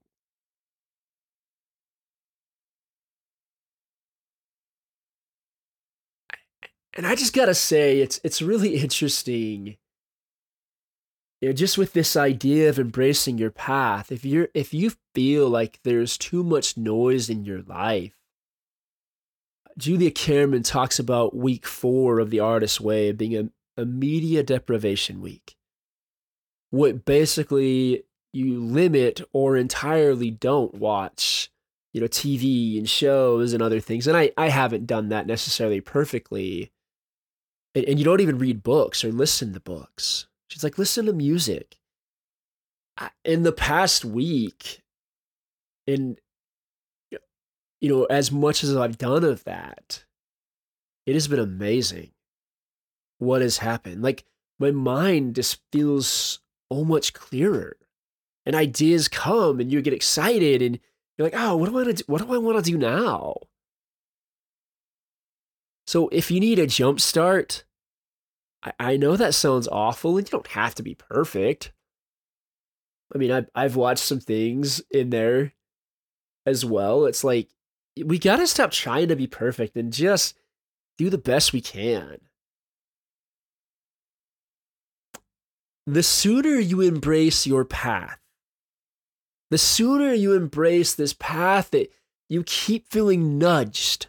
And 6.95 7.07
I 7.07 7.15
just 7.15 7.33
got 7.33 7.45
to 7.45 7.55
say 7.55 8.01
it's 8.01 8.19
it's 8.23 8.41
really 8.41 8.75
interesting 8.81 9.77
you 11.43 11.49
know, 11.49 11.53
just 11.53 11.77
with 11.77 11.91
this 11.91 12.15
idea 12.15 12.69
of 12.69 12.79
embracing 12.79 13.37
your 13.37 13.51
path, 13.51 14.13
if 14.13 14.23
you're 14.23 14.47
if 14.53 14.73
you 14.73 14.93
feel 15.13 15.49
like 15.49 15.77
there's 15.83 16.17
too 16.17 16.41
much 16.41 16.77
noise 16.77 17.29
in 17.29 17.43
your 17.43 17.61
life, 17.63 18.13
Julia 19.77 20.09
Cameron 20.09 20.63
talks 20.63 20.99
about 20.99 21.35
week 21.35 21.67
four 21.67 22.19
of 22.19 22.29
the 22.29 22.39
artist's 22.39 22.79
way 22.79 23.11
being 23.11 23.35
a, 23.35 23.81
a 23.81 23.83
media 23.83 24.41
deprivation 24.41 25.19
week. 25.19 25.57
What 26.69 27.03
basically 27.03 28.05
you 28.31 28.63
limit 28.63 29.19
or 29.33 29.57
entirely 29.57 30.31
don't 30.31 30.73
watch 30.73 31.51
you 31.91 31.99
know 31.99 32.07
tv 32.07 32.77
and 32.77 32.87
shows 32.87 33.51
and 33.51 33.61
other 33.61 33.81
things. 33.81 34.07
And 34.07 34.15
i 34.15 34.31
i 34.37 34.47
haven't 34.47 34.87
done 34.87 35.09
that 35.09 35.27
necessarily 35.27 35.81
perfectly. 35.81 36.71
And, 37.75 37.83
and 37.83 37.99
you 37.99 38.05
don't 38.05 38.21
even 38.21 38.39
read 38.39 38.63
books 38.63 39.03
or 39.03 39.11
listen 39.11 39.51
to 39.51 39.59
books 39.59 40.27
she's 40.53 40.63
like 40.63 40.77
listen 40.77 41.05
to 41.05 41.13
music 41.13 41.77
in 43.25 43.41
the 43.41 43.51
past 43.51 44.05
week 44.05 44.81
in 45.87 46.15
you 47.81 47.89
know 47.89 48.03
as 48.05 48.31
much 48.31 48.63
as 48.63 48.75
i've 48.75 48.97
done 48.97 49.23
of 49.23 49.43
that 49.45 50.05
it 51.05 51.13
has 51.13 51.27
been 51.27 51.39
amazing 51.39 52.11
what 53.17 53.41
has 53.41 53.57
happened 53.57 54.01
like 54.03 54.23
my 54.59 54.69
mind 54.69 55.35
just 55.35 55.59
feels 55.71 56.39
so 56.71 56.85
much 56.85 57.13
clearer 57.13 57.75
and 58.45 58.55
ideas 58.55 59.07
come 59.07 59.59
and 59.59 59.71
you 59.71 59.81
get 59.81 59.93
excited 59.93 60.61
and 60.61 60.79
you're 61.17 61.27
like, 61.27 61.39
oh, 61.39 61.55
what 61.55 61.69
do 61.69 61.71
I 61.71 61.83
want 61.83 61.87
to 61.87 61.93
do? 61.93 62.03
What 62.07 62.21
do 62.21 62.33
I 62.33 62.37
want 62.37 62.63
to 62.63 62.71
do 62.71 62.77
now? 62.77 63.35
So 65.85 66.07
if 66.09 66.31
you 66.31 66.39
need 66.39 66.59
a 66.59 66.67
jump 66.67 66.99
start, 66.99 67.65
I, 68.63 68.73
I 68.79 68.97
know 68.97 69.15
that 69.15 69.35
sounds 69.35 69.67
awful 69.67 70.17
and 70.17 70.27
you 70.27 70.31
don't 70.31 70.47
have 70.47 70.75
to 70.75 70.83
be 70.83 70.95
perfect. 70.95 71.71
I 73.13 73.17
mean, 73.17 73.31
I've, 73.31 73.49
I've 73.53 73.75
watched 73.75 74.03
some 74.03 74.19
things 74.19 74.81
in 74.89 75.09
there 75.09 75.53
as 76.45 76.65
well. 76.65 77.05
It's 77.05 77.23
like, 77.23 77.49
we 78.03 78.17
got 78.17 78.37
to 78.37 78.47
stop 78.47 78.71
trying 78.71 79.09
to 79.09 79.15
be 79.15 79.27
perfect 79.27 79.75
and 79.75 79.93
just 79.93 80.35
do 80.97 81.09
the 81.09 81.17
best 81.17 81.53
we 81.53 81.61
can. 81.61 82.17
The 85.85 86.01
sooner 86.01 86.55
you 86.55 86.81
embrace 86.81 87.45
your 87.45 87.65
path, 87.65 88.19
the 89.51 89.57
sooner 89.57 90.13
you 90.13 90.33
embrace 90.33 90.95
this 90.95 91.13
path 91.13 91.69
that 91.71 91.91
you 92.29 92.43
keep 92.43 92.89
feeling 92.89 93.37
nudged. 93.37 94.07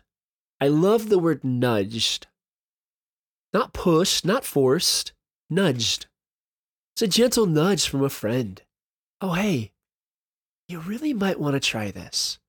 I 0.60 0.68
love 0.68 1.08
the 1.08 1.18
word 1.18 1.44
nudged. 1.44 2.28
Not 3.54 3.72
pushed, 3.72 4.24
not 4.24 4.44
forced, 4.44 5.12
nudged. 5.48 6.06
It's 6.94 7.02
a 7.02 7.06
gentle 7.06 7.46
nudge 7.46 7.88
from 7.88 8.02
a 8.02 8.10
friend. 8.10 8.60
Oh, 9.20 9.34
hey, 9.34 9.70
you 10.68 10.80
really 10.80 11.14
might 11.14 11.38
want 11.38 11.54
to 11.54 11.60
try 11.60 11.92
this. 11.92 12.40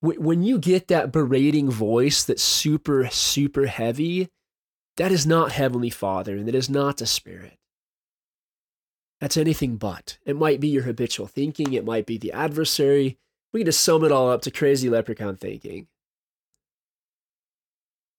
When 0.00 0.42
you 0.42 0.58
get 0.58 0.88
that 0.88 1.12
berating 1.12 1.70
voice 1.70 2.24
that's 2.24 2.42
super, 2.42 3.08
super 3.10 3.66
heavy, 3.66 4.28
that 4.96 5.12
is 5.12 5.26
not 5.26 5.52
Heavenly 5.52 5.90
Father 5.90 6.36
and 6.36 6.48
that 6.48 6.54
is 6.54 6.68
not 6.68 6.96
the 6.96 7.06
Spirit. 7.06 7.54
That's 9.20 9.36
anything 9.36 9.76
but. 9.76 10.18
It 10.24 10.36
might 10.36 10.60
be 10.60 10.68
your 10.68 10.84
habitual 10.84 11.26
thinking, 11.28 11.72
it 11.72 11.84
might 11.84 12.06
be 12.06 12.18
the 12.18 12.32
adversary. 12.32 13.18
We 13.52 13.60
can 13.60 13.66
just 13.66 13.82
sum 13.82 14.04
it 14.04 14.12
all 14.12 14.30
up 14.30 14.42
to 14.42 14.50
crazy 14.50 14.88
leprechaun 14.88 15.36
thinking. 15.36 15.86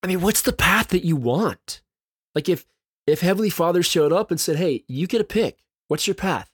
I 0.04 0.08
mean, 0.08 0.22
what's 0.22 0.42
the 0.42 0.54
path 0.54 0.90
that 0.90 1.06
you 1.06 1.16
want? 1.16 1.82
Like 2.36 2.50
if 2.50 2.66
if 3.08 3.22
Heavenly 3.22 3.50
Father 3.50 3.84
showed 3.84 4.14
up 4.14 4.32
and 4.32 4.40
said, 4.40 4.58
"Hey, 4.58 4.84
you 4.88 5.08
get 5.08 5.22
a 5.22 5.26
pick. 5.26 5.60
What's 5.88 6.08
your 6.08 6.16
path? 6.16 6.50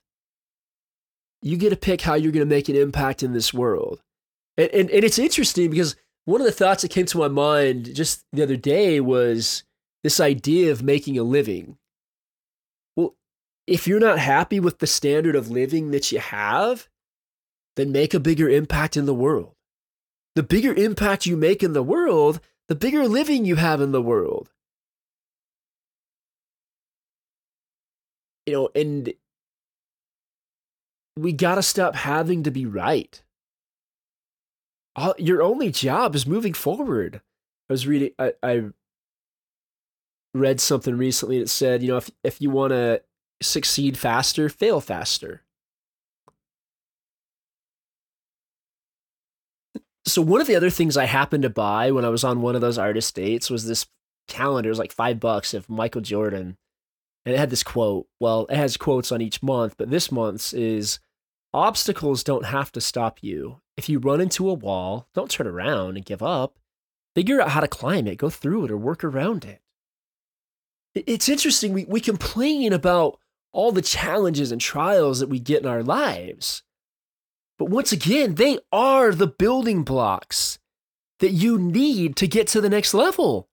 You 1.42 1.56
get 1.56 1.70
to 1.70 1.76
pick 1.76 2.02
how 2.02 2.14
you're 2.14 2.32
going 2.32 2.46
to 2.48 2.54
make 2.54 2.68
an 2.68 2.76
impact 2.76 3.22
in 3.22 3.32
this 3.32 3.54
world." 3.54 4.02
And, 4.56 4.70
and 4.70 4.90
and 4.90 5.04
it's 5.04 5.18
interesting 5.18 5.70
because 5.70 5.96
one 6.24 6.40
of 6.40 6.46
the 6.46 6.52
thoughts 6.52 6.82
that 6.82 6.90
came 6.90 7.06
to 7.06 7.18
my 7.18 7.28
mind 7.28 7.94
just 7.94 8.24
the 8.32 8.42
other 8.42 8.56
day 8.56 9.00
was 9.00 9.64
this 10.02 10.20
idea 10.20 10.72
of 10.72 10.82
making 10.82 11.18
a 11.18 11.22
living 11.24 11.78
Well, 12.96 13.16
if 13.66 13.86
you're 13.86 14.00
not 14.00 14.18
happy 14.18 14.60
with 14.60 14.78
the 14.78 14.86
standard 14.86 15.36
of 15.36 15.50
living 15.50 15.90
that 15.92 16.12
you 16.12 16.18
have, 16.20 16.88
then 17.76 17.92
make 17.92 18.14
a 18.14 18.20
bigger 18.20 18.48
impact 18.48 18.96
in 18.96 19.06
the 19.06 19.14
world. 19.14 19.54
The 20.34 20.42
bigger 20.42 20.74
impact 20.74 21.26
you 21.26 21.36
make 21.36 21.62
in 21.62 21.72
the 21.72 21.82
world, 21.82 22.40
the 22.68 22.74
bigger 22.74 23.06
living 23.06 23.44
you 23.44 23.56
have 23.56 23.80
in 23.80 23.92
the 23.92 24.02
world. 24.02 24.50
You 28.46 28.52
know, 28.52 28.68
and 28.74 29.12
we 31.16 31.32
got 31.32 31.56
to 31.56 31.62
stop 31.62 31.94
having 31.94 32.42
to 32.44 32.50
be 32.50 32.66
right. 32.66 33.22
All, 34.94 35.14
your 35.18 35.42
only 35.42 35.70
job 35.70 36.14
is 36.14 36.26
moving 36.26 36.54
forward. 36.54 37.20
I 37.68 37.72
was 37.72 37.86
reading, 37.86 38.10
I, 38.18 38.34
I 38.42 38.64
read 40.34 40.60
something 40.60 40.96
recently 40.96 41.38
that 41.40 41.48
said, 41.48 41.82
you 41.82 41.88
know, 41.88 41.96
if, 41.96 42.10
if 42.22 42.40
you 42.40 42.50
want 42.50 42.70
to 42.70 43.02
succeed 43.42 43.98
faster, 43.98 44.48
fail 44.48 44.80
faster. 44.80 45.42
So 50.06 50.22
one 50.22 50.40
of 50.40 50.46
the 50.46 50.54
other 50.54 50.70
things 50.70 50.96
I 50.96 51.04
happened 51.04 51.42
to 51.42 51.50
buy 51.50 51.90
when 51.90 52.04
I 52.04 52.10
was 52.10 52.22
on 52.22 52.40
one 52.40 52.54
of 52.54 52.60
those 52.60 52.78
artist 52.78 53.14
dates 53.14 53.50
was 53.50 53.66
this 53.66 53.86
calendar. 54.28 54.68
It 54.68 54.70
was 54.70 54.78
like 54.78 54.92
five 54.92 55.18
bucks 55.18 55.52
of 55.52 55.68
Michael 55.68 56.00
Jordan. 56.00 56.56
And 57.24 57.34
it 57.34 57.38
had 57.38 57.50
this 57.50 57.64
quote. 57.64 58.06
Well, 58.20 58.46
it 58.48 58.56
has 58.56 58.76
quotes 58.76 59.10
on 59.10 59.20
each 59.20 59.42
month, 59.42 59.74
but 59.76 59.90
this 59.90 60.12
month's 60.12 60.52
is 60.52 61.00
obstacles 61.52 62.22
don't 62.22 62.46
have 62.46 62.70
to 62.72 62.80
stop 62.80 63.18
you. 63.20 63.60
If 63.76 63.88
you 63.88 63.98
run 63.98 64.20
into 64.20 64.48
a 64.48 64.54
wall, 64.54 65.08
don't 65.12 65.30
turn 65.30 65.48
around 65.48 65.96
and 65.96 66.04
give 66.04 66.22
up. 66.22 66.58
Figure 67.16 67.40
out 67.40 67.50
how 67.50 67.60
to 67.60 67.68
climb 67.68 68.06
it, 68.06 68.18
go 68.18 68.30
through 68.30 68.66
it, 68.66 68.70
or 68.70 68.76
work 68.76 69.02
around 69.02 69.44
it. 69.44 69.60
It's 70.94 71.28
interesting. 71.28 71.72
We, 71.72 71.84
we 71.84 72.00
complain 72.00 72.72
about 72.72 73.18
all 73.52 73.72
the 73.72 73.82
challenges 73.82 74.52
and 74.52 74.60
trials 74.60 75.18
that 75.18 75.28
we 75.28 75.40
get 75.40 75.62
in 75.62 75.68
our 75.68 75.82
lives. 75.82 76.62
But 77.58 77.70
once 77.70 77.92
again, 77.92 78.34
they 78.34 78.58
are 78.70 79.12
the 79.12 79.26
building 79.26 79.82
blocks 79.82 80.58
that 81.20 81.32
you 81.32 81.58
need 81.58 82.16
to 82.16 82.28
get 82.28 82.46
to 82.48 82.60
the 82.60 82.68
next 82.68 82.92
level. 82.92 83.48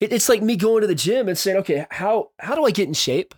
It's 0.00 0.28
like 0.28 0.42
me 0.42 0.56
going 0.56 0.80
to 0.80 0.86
the 0.86 0.94
gym 0.94 1.28
and 1.28 1.38
saying, 1.38 1.58
okay, 1.58 1.86
how, 1.90 2.30
how 2.38 2.54
do 2.54 2.64
I 2.64 2.70
get 2.70 2.88
in 2.88 2.94
shape? 2.94 3.34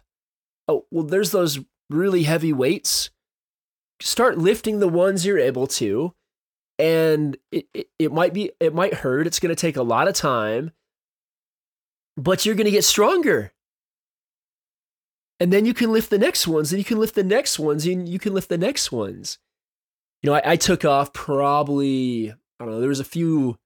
Oh, 0.68 0.86
well, 0.90 1.04
there's 1.04 1.32
those 1.32 1.58
really 1.90 2.22
heavy 2.22 2.52
weights. 2.52 3.10
Start 4.00 4.38
lifting 4.38 4.78
the 4.78 4.88
ones 4.88 5.26
you're 5.26 5.38
able 5.38 5.66
to. 5.66 6.14
And 6.78 7.36
it, 7.52 7.66
it, 7.74 7.88
it 7.98 8.12
might 8.12 8.32
be, 8.32 8.52
it 8.60 8.74
might 8.74 8.94
hurt. 8.94 9.26
It's 9.26 9.40
going 9.40 9.54
to 9.54 9.60
take 9.60 9.76
a 9.76 9.82
lot 9.82 10.08
of 10.08 10.14
time, 10.14 10.72
but 12.16 12.46
you're 12.46 12.54
going 12.54 12.64
to 12.64 12.70
get 12.70 12.84
stronger 12.84 13.52
and 15.40 15.52
then 15.52 15.66
you 15.66 15.74
can 15.74 15.92
lift 15.92 16.10
the 16.10 16.18
next 16.18 16.46
ones 16.46 16.72
and 16.72 16.78
you 16.78 16.84
can 16.84 16.98
lift 16.98 17.14
the 17.14 17.24
next 17.24 17.58
ones 17.58 17.86
and 17.86 18.08
you 18.08 18.18
can 18.18 18.32
lift 18.32 18.48
the 18.48 18.58
next 18.58 18.92
ones 18.92 19.38
you 20.24 20.30
know 20.30 20.36
I, 20.36 20.52
I, 20.52 20.56
took 20.56 20.86
off 20.86 21.12
probably 21.12 22.30
i 22.30 22.64
don't 22.64 22.70
know 22.70 22.80
there 22.80 22.88
was 22.88 23.00
a 23.00 23.04
few 23.04 23.58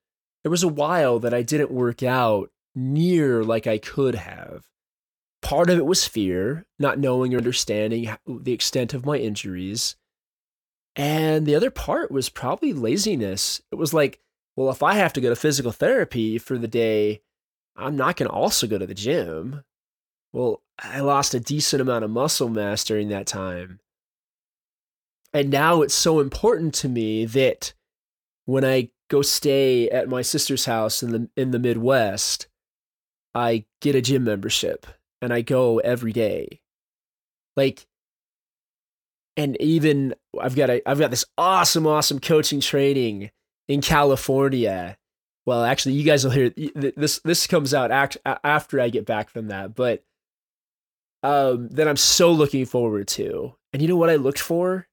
there 0.42 0.50
was 0.50 0.64
a 0.64 0.68
while 0.68 1.20
that 1.20 1.32
i 1.32 1.40
didn't 1.40 1.70
work 1.70 2.02
out 2.02 2.50
near 2.74 3.44
like 3.44 3.66
i 3.66 3.78
could 3.78 4.16
have. 4.16 4.64
Part 5.40 5.70
of 5.70 5.78
it 5.78 5.86
was 5.86 6.06
fear 6.06 6.66
not 6.78 6.98
knowing 6.98 7.32
or 7.32 7.38
understanding 7.38 8.10
the 8.26 8.52
extent 8.52 8.92
of 8.92 9.06
my 9.06 9.16
injuries. 9.16 9.94
And 10.96 11.46
the 11.46 11.54
other 11.54 11.70
part 11.70 12.10
was 12.10 12.28
probably 12.28 12.72
laziness. 12.72 13.62
It 13.70 13.76
was 13.76 13.94
like 13.94 14.18
well 14.56 14.68
if 14.68 14.82
i 14.82 14.94
have 14.94 15.12
to 15.12 15.20
go 15.20 15.28
to 15.28 15.36
physical 15.36 15.70
therapy 15.70 16.38
for 16.38 16.58
the 16.58 16.66
day 16.66 17.22
i'm 17.76 17.96
not 17.96 18.16
going 18.16 18.28
to 18.28 18.34
also 18.34 18.66
go 18.66 18.78
to 18.78 18.86
the 18.86 18.94
gym. 18.94 19.62
Well, 20.32 20.62
I 20.78 21.00
lost 21.00 21.34
a 21.34 21.40
decent 21.40 21.80
amount 21.80 22.04
of 22.04 22.10
muscle 22.10 22.48
mass 22.48 22.82
during 22.82 23.08
that 23.08 23.28
time. 23.28 23.78
And 25.32 25.50
now 25.50 25.82
it's 25.82 25.94
so 25.94 26.20
important 26.20 26.74
to 26.76 26.88
me 26.88 27.24
that 27.26 27.74
when 28.46 28.64
I 28.64 28.90
go 29.08 29.22
stay 29.22 29.88
at 29.90 30.08
my 30.08 30.22
sister's 30.22 30.64
house 30.64 31.02
in 31.02 31.12
the 31.12 31.28
in 31.36 31.50
the 31.50 31.58
Midwest, 31.58 32.48
I 33.34 33.64
get 33.80 33.94
a 33.94 34.00
gym 34.00 34.24
membership 34.24 34.86
and 35.20 35.32
I 35.32 35.42
go 35.42 35.78
every 35.78 36.12
day. 36.12 36.60
Like 37.56 37.86
and 39.36 39.60
even 39.60 40.14
I've 40.40 40.56
got 40.56 40.70
a 40.70 40.86
I've 40.88 40.98
got 40.98 41.10
this 41.10 41.24
awesome 41.36 41.86
awesome 41.86 42.20
coaching 42.20 42.60
training 42.60 43.30
in 43.68 43.80
California. 43.80 44.98
Well, 45.46 45.64
actually 45.64 45.94
you 45.94 46.04
guys 46.04 46.24
will 46.24 46.32
hear 46.32 46.50
this 46.74 47.20
this 47.20 47.46
comes 47.46 47.72
out 47.72 47.90
after 48.44 48.80
I 48.80 48.88
get 48.88 49.06
back 49.06 49.30
from 49.30 49.48
that, 49.48 49.74
but 49.74 50.04
um, 51.22 51.68
that 51.70 51.88
I'm 51.88 51.96
so 51.96 52.32
looking 52.32 52.64
forward 52.64 53.08
to. 53.08 53.54
And 53.72 53.82
you 53.82 53.88
know 53.88 53.96
what 53.96 54.10
I 54.10 54.16
looked 54.16 54.40
for? 54.40 54.86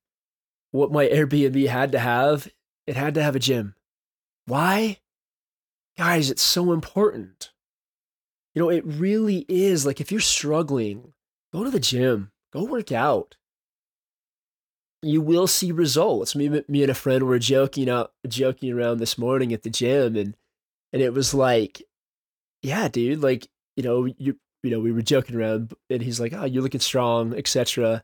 What 0.75 0.91
my 0.91 1.07
Airbnb 1.07 1.69
had 1.69 1.93
to 1.93 1.99
have? 1.99 2.49
It 2.85 2.97
had 2.97 3.13
to 3.13 3.23
have 3.23 3.33
a 3.33 3.39
gym. 3.39 3.75
Why? 4.45 4.99
Guys, 5.97 6.29
it's 6.29 6.41
so 6.41 6.73
important. 6.73 7.51
You 8.53 8.61
know, 8.61 8.69
it 8.69 8.83
really 8.85 9.45
is. 9.47 9.85
Like, 9.85 10.01
if 10.01 10.11
you're 10.11 10.19
struggling, 10.19 11.13
go 11.53 11.63
to 11.63 11.69
the 11.69 11.79
gym, 11.79 12.31
go 12.51 12.65
work 12.65 12.91
out. 12.91 13.37
You 15.01 15.21
will 15.21 15.47
see 15.47 15.71
results. 15.71 16.35
Me, 16.35 16.49
me 16.67 16.81
and 16.81 16.91
a 16.91 16.93
friend 16.93 17.23
were 17.23 17.39
joking 17.39 17.89
out, 17.89 18.11
joking 18.27 18.73
around 18.73 18.97
this 18.97 19.17
morning 19.17 19.53
at 19.53 19.63
the 19.63 19.69
gym, 19.69 20.17
and 20.17 20.35
and 20.91 21.01
it 21.01 21.13
was 21.13 21.33
like, 21.33 21.83
yeah, 22.61 22.89
dude, 22.89 23.21
like 23.21 23.47
you 23.77 23.83
know, 23.83 24.05
you 24.17 24.37
you 24.61 24.71
know, 24.71 24.81
we 24.81 24.91
were 24.91 25.01
joking 25.01 25.37
around, 25.37 25.73
and 25.89 26.01
he's 26.01 26.19
like, 26.19 26.33
"Oh, 26.33 26.43
you're 26.43 26.63
looking 26.63 26.81
strong, 26.81 27.33
etc." 27.33 28.03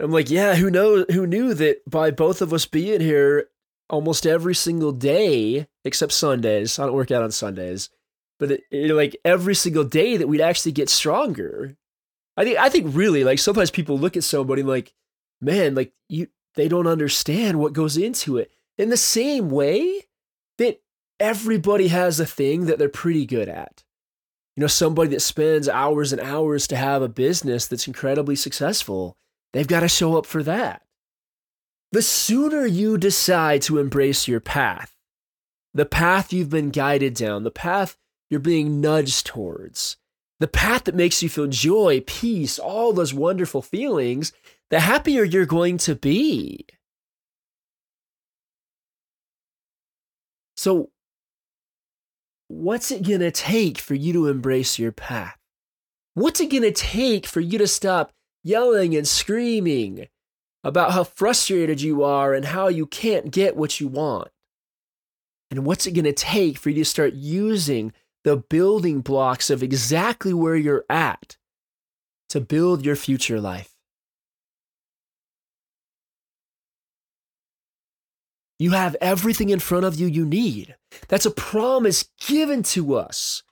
I'm 0.00 0.12
like, 0.12 0.30
yeah, 0.30 0.54
who 0.54 0.70
knows? 0.70 1.06
Who 1.10 1.26
knew 1.26 1.54
that 1.54 1.88
by 1.88 2.10
both 2.10 2.40
of 2.40 2.52
us 2.52 2.66
being 2.66 3.00
here 3.00 3.48
almost 3.90 4.26
every 4.26 4.54
single 4.54 4.92
day, 4.92 5.66
except 5.84 6.12
Sundays. 6.12 6.78
I 6.78 6.86
don't 6.86 6.94
work 6.94 7.10
out 7.10 7.22
on 7.22 7.30
Sundays, 7.30 7.90
but 8.38 8.52
it, 8.52 8.62
it, 8.70 8.94
like 8.94 9.16
every 9.24 9.54
single 9.54 9.84
day 9.84 10.16
that 10.16 10.28
we'd 10.28 10.40
actually 10.40 10.72
get 10.72 10.88
stronger. 10.88 11.76
I 12.36 12.44
think 12.44 12.58
I 12.58 12.68
think 12.68 12.94
really 12.94 13.24
like 13.24 13.38
sometimes 13.38 13.70
people 13.70 13.98
look 13.98 14.16
at 14.16 14.24
somebody 14.24 14.62
like, 14.62 14.94
man, 15.40 15.74
like 15.74 15.92
you 16.08 16.28
they 16.54 16.68
don't 16.68 16.86
understand 16.86 17.58
what 17.58 17.72
goes 17.72 17.96
into 17.96 18.36
it. 18.36 18.52
In 18.76 18.90
the 18.90 18.96
same 18.96 19.50
way 19.50 20.02
that 20.58 20.80
everybody 21.18 21.88
has 21.88 22.20
a 22.20 22.26
thing 22.26 22.66
that 22.66 22.78
they're 22.78 22.88
pretty 22.88 23.26
good 23.26 23.48
at. 23.48 23.82
You 24.56 24.62
know, 24.62 24.66
somebody 24.68 25.10
that 25.10 25.22
spends 25.22 25.68
hours 25.68 26.12
and 26.12 26.20
hours 26.20 26.66
to 26.68 26.76
have 26.76 27.02
a 27.02 27.08
business 27.08 27.66
that's 27.66 27.86
incredibly 27.86 28.34
successful, 28.34 29.16
they've 29.52 29.66
got 29.66 29.80
to 29.80 29.88
show 29.88 30.16
up 30.16 30.26
for 30.26 30.42
that. 30.42 30.82
The 31.92 32.02
sooner 32.02 32.66
you 32.66 32.98
decide 32.98 33.62
to 33.62 33.78
embrace 33.78 34.28
your 34.28 34.40
path, 34.40 34.94
the 35.72 35.86
path 35.86 36.32
you've 36.32 36.50
been 36.50 36.70
guided 36.70 37.14
down, 37.14 37.44
the 37.44 37.50
path 37.50 37.96
you're 38.28 38.40
being 38.40 38.80
nudged 38.80 39.26
towards, 39.26 39.96
the 40.38 40.48
path 40.48 40.84
that 40.84 40.94
makes 40.94 41.22
you 41.22 41.28
feel 41.28 41.46
joy, 41.46 42.02
peace, 42.06 42.58
all 42.58 42.92
those 42.92 43.14
wonderful 43.14 43.62
feelings, 43.62 44.32
the 44.70 44.80
happier 44.80 45.24
you're 45.24 45.46
going 45.46 45.78
to 45.78 45.94
be. 45.94 46.66
So, 50.56 50.90
what's 52.48 52.90
it 52.90 53.06
going 53.06 53.20
to 53.20 53.30
take 53.30 53.78
for 53.78 53.94
you 53.94 54.12
to 54.12 54.26
embrace 54.26 54.78
your 54.78 54.92
path? 54.92 55.38
What's 56.14 56.40
it 56.40 56.50
going 56.50 56.64
to 56.64 56.72
take 56.72 57.26
for 57.26 57.40
you 57.40 57.58
to 57.58 57.66
stop 57.68 58.12
yelling 58.48 58.96
and 58.96 59.06
screaming 59.06 60.08
about 60.64 60.92
how 60.92 61.04
frustrated 61.04 61.80
you 61.82 62.02
are 62.02 62.32
and 62.32 62.46
how 62.46 62.68
you 62.68 62.86
can't 62.86 63.30
get 63.30 63.56
what 63.56 63.78
you 63.78 63.86
want. 63.86 64.28
And 65.50 65.64
what's 65.64 65.86
it 65.86 65.92
going 65.92 66.04
to 66.04 66.12
take 66.12 66.58
for 66.58 66.70
you 66.70 66.76
to 66.76 66.84
start 66.84 67.14
using 67.14 67.92
the 68.24 68.36
building 68.36 69.00
blocks 69.00 69.50
of 69.50 69.62
exactly 69.62 70.34
where 70.34 70.56
you're 70.56 70.84
at 70.88 71.36
to 72.30 72.40
build 72.40 72.84
your 72.84 72.96
future 72.96 73.40
life? 73.40 73.74
You 78.58 78.72
have 78.72 78.96
everything 79.00 79.50
in 79.50 79.60
front 79.60 79.84
of 79.84 79.94
you 79.94 80.08
you 80.08 80.26
need. 80.26 80.74
That's 81.06 81.26
a 81.26 81.30
promise 81.30 82.08
given 82.18 82.64
to 82.64 82.94
us. 82.96 83.44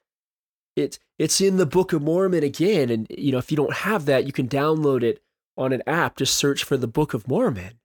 It, 0.77 0.99
it's 1.19 1.41
in 1.41 1.57
the 1.57 1.67
Book 1.67 1.93
of 1.93 2.03
Mormon 2.03 2.45
again. 2.45 2.91
And, 2.91 3.07
you 3.11 3.33
know, 3.33 3.39
if 3.39 3.51
you 3.51 3.57
don't 3.57 3.73
have 3.73 4.05
that, 4.05 4.27
you 4.27 4.33
can 4.33 4.49
download 4.49 5.03
it 5.03 5.23
on 5.57 5.73
an 5.73 5.83
app, 5.87 6.17
just 6.19 6.35
search 6.35 6.63
for 6.63 6.77
the 6.77 6.87
Book 6.87 7.15
of 7.15 7.27
Mormon. 7.27 7.81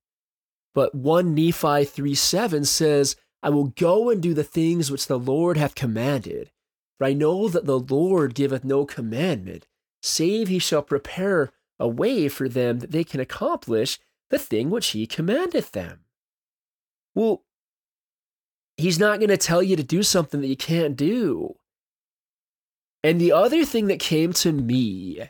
But 0.75 0.93
1 0.93 1.34
Nephi 1.34 1.86
3 1.86 2.15
7 2.15 2.65
says, 2.65 3.15
I 3.41 3.49
will 3.49 3.69
go 3.69 4.10
and 4.10 4.21
do 4.21 4.34
the 4.34 4.43
things 4.43 4.91
which 4.91 5.08
the 5.08 5.17
Lord 5.17 5.58
hath 5.58 5.73
commanded. 5.73 6.51
For 6.97 7.06
I 7.06 7.13
know 7.13 7.47
that 7.47 7.65
the 7.65 7.80
Lord 7.80 8.36
giveth 8.36 8.63
no 8.63 8.86
commandment, 8.86 9.65
save 10.01 10.49
he 10.49 10.60
shall 10.60 10.84
prepare 10.84 11.51
a 11.80 11.88
way 11.88 12.27
for 12.27 12.47
them 12.47 12.80
that 12.80 12.91
they 12.91 13.04
can 13.04 13.19
accomplish 13.19 13.99
the 14.30 14.38
thing 14.38 14.69
which 14.69 14.89
he 14.89 15.08
commandeth 15.08 15.71
them. 15.71 16.01
Well, 17.15 17.43
he's 18.77 18.99
not 18.99 19.19
going 19.19 19.30
to 19.30 19.38
tell 19.38 19.63
you 19.63 19.75
to 19.75 19.84
do 19.84 20.04
something 20.04 20.41
that 20.41 20.47
you 20.47 20.56
can't 20.56 20.95
do. 20.95 21.56
And 23.03 23.19
the 23.19 23.31
other 23.31 23.65
thing 23.65 23.87
that 23.87 23.99
came 23.99 24.33
to 24.33 24.51
me 24.51 25.21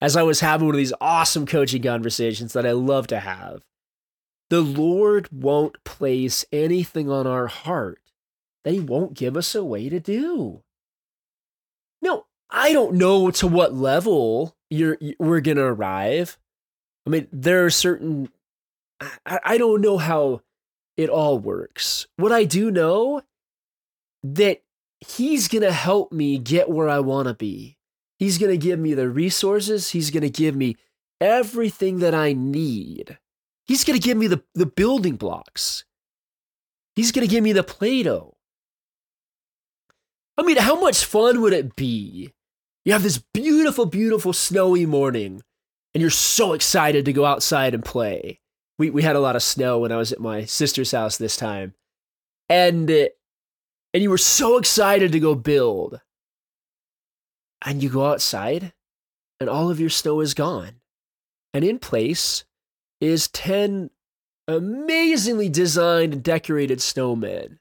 as 0.00 0.16
I 0.16 0.22
was 0.22 0.40
having 0.40 0.66
one 0.66 0.74
of 0.74 0.78
these 0.78 0.92
awesome 1.00 1.46
coaching 1.46 1.82
conversations 1.82 2.52
that 2.52 2.66
I 2.66 2.72
love 2.72 3.06
to 3.08 3.20
have. 3.20 3.62
The 4.50 4.60
Lord 4.60 5.28
won't 5.32 5.82
place 5.84 6.44
anything 6.52 7.10
on 7.10 7.26
our 7.26 7.46
heart 7.46 8.00
that 8.64 8.74
He 8.74 8.80
won't 8.80 9.14
give 9.14 9.36
us 9.36 9.54
a 9.54 9.64
way 9.64 9.88
to 9.88 9.98
do. 9.98 10.62
No, 12.02 12.26
I 12.50 12.72
don't 12.72 12.94
know 12.94 13.30
to 13.32 13.46
what 13.46 13.74
level 13.74 14.56
you're 14.70 14.98
we're 15.18 15.40
gonna 15.40 15.64
arrive. 15.64 16.38
I 17.06 17.10
mean, 17.10 17.28
there 17.32 17.64
are 17.64 17.70
certain. 17.70 18.28
I, 19.00 19.40
I 19.44 19.58
don't 19.58 19.80
know 19.80 19.98
how 19.98 20.42
it 20.96 21.08
all 21.08 21.38
works. 21.38 22.06
What 22.16 22.32
I 22.32 22.44
do 22.44 22.70
know 22.70 23.22
that 24.22 24.62
He's 25.00 25.48
gonna 25.48 25.72
help 25.72 26.12
me 26.12 26.38
get 26.38 26.68
where 26.68 26.88
I 26.88 27.00
want 27.00 27.28
to 27.28 27.34
be. 27.34 27.76
He's 28.18 28.38
going 28.38 28.50
to 28.50 28.58
give 28.58 28.78
me 28.78 28.94
the 28.94 29.08
resources. 29.08 29.90
He's 29.90 30.10
going 30.10 30.22
to 30.22 30.30
give 30.30 30.56
me 30.56 30.76
everything 31.20 31.98
that 31.98 32.14
I 32.14 32.32
need. 32.32 33.18
He's 33.66 33.84
going 33.84 33.98
to 33.98 34.04
give 34.04 34.16
me 34.16 34.26
the, 34.26 34.42
the 34.54 34.66
building 34.66 35.16
blocks. 35.16 35.84
He's 36.94 37.12
going 37.12 37.26
to 37.26 37.30
give 37.30 37.44
me 37.44 37.52
the 37.52 37.62
Play 37.62 38.02
Doh. 38.02 38.36
I 40.38 40.42
mean, 40.42 40.56
how 40.56 40.80
much 40.80 41.04
fun 41.04 41.40
would 41.42 41.52
it 41.52 41.76
be? 41.76 42.32
You 42.84 42.92
have 42.92 43.02
this 43.02 43.18
beautiful, 43.18 43.86
beautiful 43.86 44.32
snowy 44.32 44.86
morning, 44.86 45.42
and 45.92 46.00
you're 46.00 46.10
so 46.10 46.52
excited 46.52 47.04
to 47.04 47.12
go 47.12 47.24
outside 47.24 47.74
and 47.74 47.84
play. 47.84 48.40
We, 48.78 48.90
we 48.90 49.02
had 49.02 49.16
a 49.16 49.20
lot 49.20 49.36
of 49.36 49.42
snow 49.42 49.80
when 49.80 49.92
I 49.92 49.96
was 49.96 50.12
at 50.12 50.20
my 50.20 50.44
sister's 50.44 50.92
house 50.92 51.16
this 51.16 51.36
time. 51.36 51.74
And, 52.48 53.08
and 53.96 54.02
you 54.02 54.10
were 54.10 54.18
so 54.18 54.58
excited 54.58 55.10
to 55.10 55.18
go 55.18 55.34
build 55.34 56.02
and 57.64 57.82
you 57.82 57.88
go 57.88 58.04
outside 58.04 58.74
and 59.40 59.48
all 59.48 59.70
of 59.70 59.80
your 59.80 59.88
snow 59.88 60.20
is 60.20 60.34
gone. 60.34 60.82
And 61.54 61.64
in 61.64 61.78
place 61.78 62.44
is 63.00 63.28
10 63.28 63.88
amazingly 64.46 65.48
designed 65.48 66.12
and 66.12 66.22
decorated 66.22 66.80
snowmen. 66.80 67.56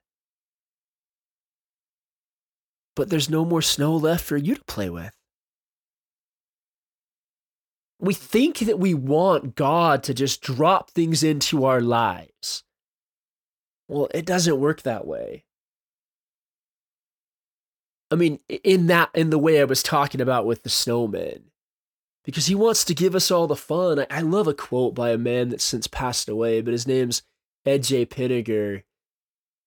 But 2.98 3.10
there's 3.10 3.30
no 3.30 3.46
more 3.46 3.62
snow 3.62 3.96
left 3.96 4.26
for 4.26 4.36
you 4.36 4.56
to 4.56 4.64
play 4.66 4.90
with. 4.90 5.16
We 7.98 8.14
think 8.14 8.60
that 8.60 8.78
we 8.78 8.94
want 8.94 9.56
God 9.56 10.04
to 10.04 10.14
just 10.14 10.42
drop 10.42 10.90
things 10.90 11.24
into 11.24 11.64
our 11.64 11.80
lives. 11.80 12.66
Well, 13.88 14.10
it 14.14 14.26
doesn't 14.26 14.60
work 14.60 14.82
that 14.82 15.08
way. 15.08 15.45
I 18.12 18.16
mean, 18.16 18.40
in 18.48 18.88
that, 18.88 19.10
in 19.14 19.30
the 19.30 19.40
way 19.40 19.60
I 19.60 19.66
was 19.66 19.82
talking 19.82 20.22
about 20.22 20.46
with 20.46 20.64
the 20.64 20.70
snowman, 20.70 21.46
because 22.24 22.48
he 22.48 22.56
wants 22.56 22.84
to 22.86 22.96
give 22.96 23.16
us 23.16 23.32
all 23.32 23.48
the 23.48 23.56
fun. 23.56 24.00
I, 24.00 24.08
I 24.10 24.22
love 24.22 24.48
a 24.48 24.54
quote 24.54 24.96
by 24.96 25.12
a 25.12 25.18
man 25.18 25.50
that's 25.50 25.64
since 25.64 25.88
passed 25.88 26.30
away, 26.30 26.62
but 26.62 26.72
his 26.72 26.88
name's 26.88 27.22
Ed 27.66 27.84
J. 27.84 28.06
Pinegar. 28.06 28.84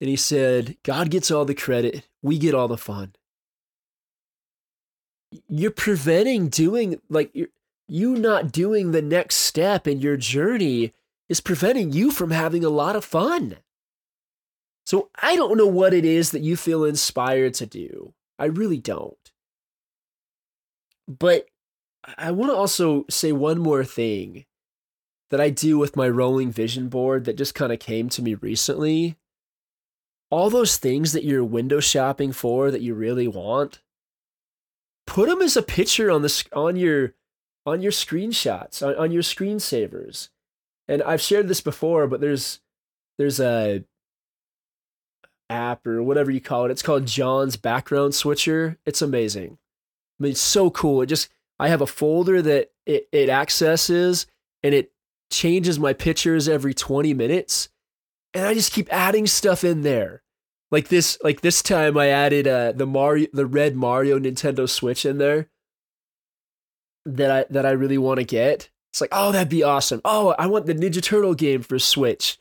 And 0.00 0.08
he 0.08 0.16
said, 0.16 0.76
God 0.82 1.10
gets 1.10 1.30
all 1.30 1.44
the 1.44 1.54
credit, 1.54 2.06
we 2.22 2.38
get 2.38 2.54
all 2.54 2.68
the 2.68 2.76
fun. 2.76 3.14
You're 5.48 5.70
preventing 5.70 6.48
doing, 6.48 7.00
like, 7.08 7.30
you're, 7.34 7.48
you 7.86 8.16
not 8.16 8.52
doing 8.52 8.92
the 8.92 9.02
next 9.02 9.36
step 9.36 9.88
in 9.88 10.00
your 10.00 10.16
journey 10.16 10.92
is 11.28 11.40
preventing 11.40 11.92
you 11.92 12.10
from 12.10 12.30
having 12.30 12.64
a 12.64 12.70
lot 12.70 12.96
of 12.96 13.04
fun. 13.04 13.56
So 14.86 15.10
I 15.20 15.36
don't 15.36 15.58
know 15.58 15.66
what 15.66 15.92
it 15.92 16.04
is 16.04 16.30
that 16.30 16.40
you 16.40 16.56
feel 16.56 16.84
inspired 16.84 17.54
to 17.54 17.66
do. 17.66 18.14
I 18.38 18.46
really 18.46 18.78
don't. 18.78 19.16
But 21.06 21.46
I 22.16 22.30
want 22.30 22.52
to 22.52 22.56
also 22.56 23.04
say 23.10 23.32
one 23.32 23.58
more 23.58 23.84
thing 23.84 24.44
that 25.30 25.40
I 25.40 25.50
do 25.50 25.78
with 25.78 25.96
my 25.96 26.08
rolling 26.08 26.50
vision 26.50 26.88
board 26.88 27.24
that 27.24 27.36
just 27.36 27.54
kind 27.54 27.72
of 27.72 27.78
came 27.78 28.08
to 28.10 28.22
me 28.22 28.34
recently. 28.34 29.16
All 30.30 30.50
those 30.50 30.76
things 30.76 31.12
that 31.12 31.24
you're 31.24 31.44
window 31.44 31.80
shopping 31.80 32.32
for 32.32 32.70
that 32.70 32.82
you 32.82 32.94
really 32.94 33.28
want, 33.28 33.80
put 35.06 35.28
them 35.28 35.40
as 35.40 35.56
a 35.56 35.62
picture 35.62 36.10
on 36.10 36.22
the 36.22 36.44
on 36.52 36.76
your 36.76 37.14
on 37.64 37.82
your 37.82 37.92
screenshots 37.92 38.86
on, 38.86 38.94
on 38.96 39.10
your 39.10 39.22
screensavers. 39.22 40.28
And 40.86 41.02
I've 41.02 41.20
shared 41.20 41.48
this 41.48 41.60
before, 41.60 42.06
but 42.06 42.20
there's 42.20 42.60
there's 43.18 43.40
a 43.40 43.84
app 45.50 45.86
or 45.86 46.02
whatever 46.02 46.30
you 46.30 46.40
call 46.40 46.64
it. 46.64 46.70
It's 46.70 46.82
called 46.82 47.06
John's 47.06 47.56
Background 47.56 48.14
Switcher. 48.14 48.78
It's 48.86 49.02
amazing. 49.02 49.58
I 50.18 50.22
mean, 50.22 50.32
it's 50.32 50.40
so 50.40 50.70
cool. 50.70 51.02
It 51.02 51.06
just 51.06 51.28
I 51.58 51.68
have 51.68 51.80
a 51.80 51.86
folder 51.86 52.42
that 52.42 52.70
it, 52.86 53.08
it 53.12 53.28
accesses 53.28 54.26
and 54.62 54.74
it 54.74 54.92
changes 55.30 55.78
my 55.78 55.92
pictures 55.92 56.48
every 56.48 56.74
20 56.74 57.14
minutes. 57.14 57.68
And 58.34 58.46
I 58.46 58.54
just 58.54 58.72
keep 58.72 58.92
adding 58.92 59.26
stuff 59.26 59.64
in 59.64 59.82
there. 59.82 60.22
Like 60.70 60.88
this, 60.88 61.18
like 61.22 61.40
this 61.40 61.62
time 61.62 61.96
I 61.96 62.08
added 62.08 62.46
uh, 62.46 62.72
the 62.72 62.86
Mario 62.86 63.28
the 63.32 63.46
red 63.46 63.74
Mario 63.74 64.18
Nintendo 64.18 64.68
Switch 64.68 65.06
in 65.06 65.16
there 65.16 65.48
that 67.06 67.30
I 67.30 67.44
that 67.50 67.64
I 67.64 67.70
really 67.70 67.96
want 67.96 68.18
to 68.18 68.24
get. 68.24 68.68
It's 68.92 69.00
like, 69.00 69.10
oh, 69.12 69.32
that'd 69.32 69.48
be 69.48 69.62
awesome. 69.62 70.02
Oh, 70.04 70.34
I 70.38 70.46
want 70.46 70.66
the 70.66 70.74
Ninja 70.74 71.02
Turtle 71.02 71.34
game 71.34 71.62
for 71.62 71.78
Switch 71.78 72.38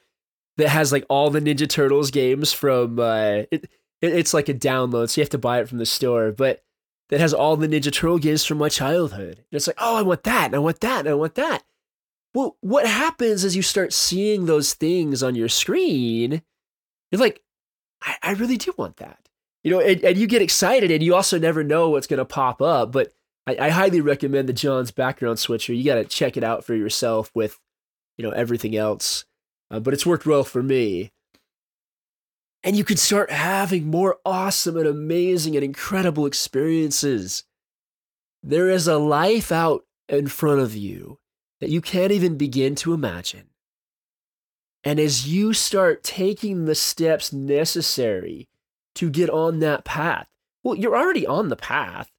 that 0.58 0.70
has 0.70 0.92
like 0.92 1.06
all 1.10 1.30
the 1.30 1.40
Ninja 1.40 1.70
Turtles 1.70 2.12
games 2.12 2.54
from 2.54 3.00
uh, 3.00 3.44
it, 3.52 3.70
it's 4.02 4.34
like 4.34 4.50
a 4.50 4.54
download, 4.54 5.10
so 5.10 5.20
you 5.20 5.24
have 5.24 5.30
to 5.30 5.38
buy 5.38 5.60
it 5.60 5.70
from 5.70 5.78
the 5.78 5.86
store, 5.86 6.32
but 6.32 6.64
that 7.10 7.20
has 7.20 7.34
all 7.34 7.56
the 7.56 7.68
Ninja 7.68 7.92
Turtle 7.92 8.20
games 8.20 8.46
from 8.46 8.58
my 8.58 8.70
childhood. 8.70 9.38
And 9.38 9.46
it's 9.52 9.68
like, 9.68 9.78
oh, 9.80 9.96
I 9.96 10.02
want 10.02 10.24
that, 10.24 10.48
and 10.48 10.56
I 10.56 10.60
want 10.60 10.82
that, 10.82 11.00
and 11.02 11.10
I 11.10 11.14
want 11.14 11.36
that. 11.36 11.64
Well, 12.34 12.58
what 12.62 12.86
happens 12.86 13.44
as 13.44 13.56
you 13.56 13.62
start 13.62 13.94
seeing 13.94 14.46
those 14.46 14.74
things 14.74 15.24
on 15.24 15.36
your 15.36 15.48
screen? 15.48 16.42
You're 17.12 17.22
like, 17.22 17.42
I, 18.02 18.16
I 18.22 18.34
really 18.34 18.58
do 18.58 18.74
want 18.78 18.98
that. 18.98 19.30
You 19.64 19.72
know, 19.72 19.80
and, 19.80 20.04
and, 20.04 20.18
you 20.18 20.28
get 20.28 20.42
excited 20.42 20.92
and 20.92 21.04
you 21.04 21.16
also 21.16 21.40
never 21.40 21.64
know 21.64 21.90
what's 21.90 22.08
going 22.08 22.20
to 22.20 22.26
pop 22.26 22.62
up. 22.62 22.92
But 22.92 23.12
I, 23.48 23.58
I, 23.60 23.70
highly 23.70 24.02
recommend 24.02 24.48
the 24.48 24.54
John's 24.54 24.92
background 24.92 25.40
switcher. 25.40 25.74
You 25.74 25.84
got 25.84 25.96
to 25.96 26.06
check 26.06 26.38
it 26.38 26.44
out 26.44 26.64
for 26.64 26.76
yourself 26.76 27.32
with, 27.34 27.60
you 28.18 28.24
know, 28.24 28.32
everything 28.32 28.78
else. 28.78 29.26
Uh, 29.70 29.80
but 29.80 29.94
it's 29.94 30.06
worked 30.06 30.26
well 30.26 30.44
for 30.44 30.64
me. 30.64 31.12
And 32.64 32.76
you 32.76 32.84
can 32.84 32.98
start 32.98 33.32
having 33.32 33.88
more 33.88 34.18
awesome 34.26 34.78
and 34.78 34.88
amazing 34.88 35.56
and 35.56 35.64
incredible 35.64 36.26
experiences. 36.26 37.44
There 38.44 38.70
is 38.70 38.88
a 38.88 38.98
life 38.98 39.52
out 39.52 39.86
in 40.10 40.28
front 40.28 40.62
of 40.62 40.76
you 40.76 41.20
that 41.60 41.70
you 41.70 41.82
can't 41.82 42.12
even 42.12 42.38
begin 42.38 42.76
to 42.76 42.94
imagine. 42.94 43.50
And 44.84 45.00
as 45.00 45.28
you 45.28 45.54
start 45.54 46.04
taking 46.04 46.66
the 46.66 46.76
steps 46.76 47.34
necessary 47.34 48.48
to 48.96 49.10
get 49.10 49.30
on 49.30 49.60
that 49.60 49.84
path, 49.84 50.28
well, 50.64 50.76
you're 50.76 50.98
already 50.98 51.26
on 51.26 51.50
the 51.50 51.56
path. 51.56 52.10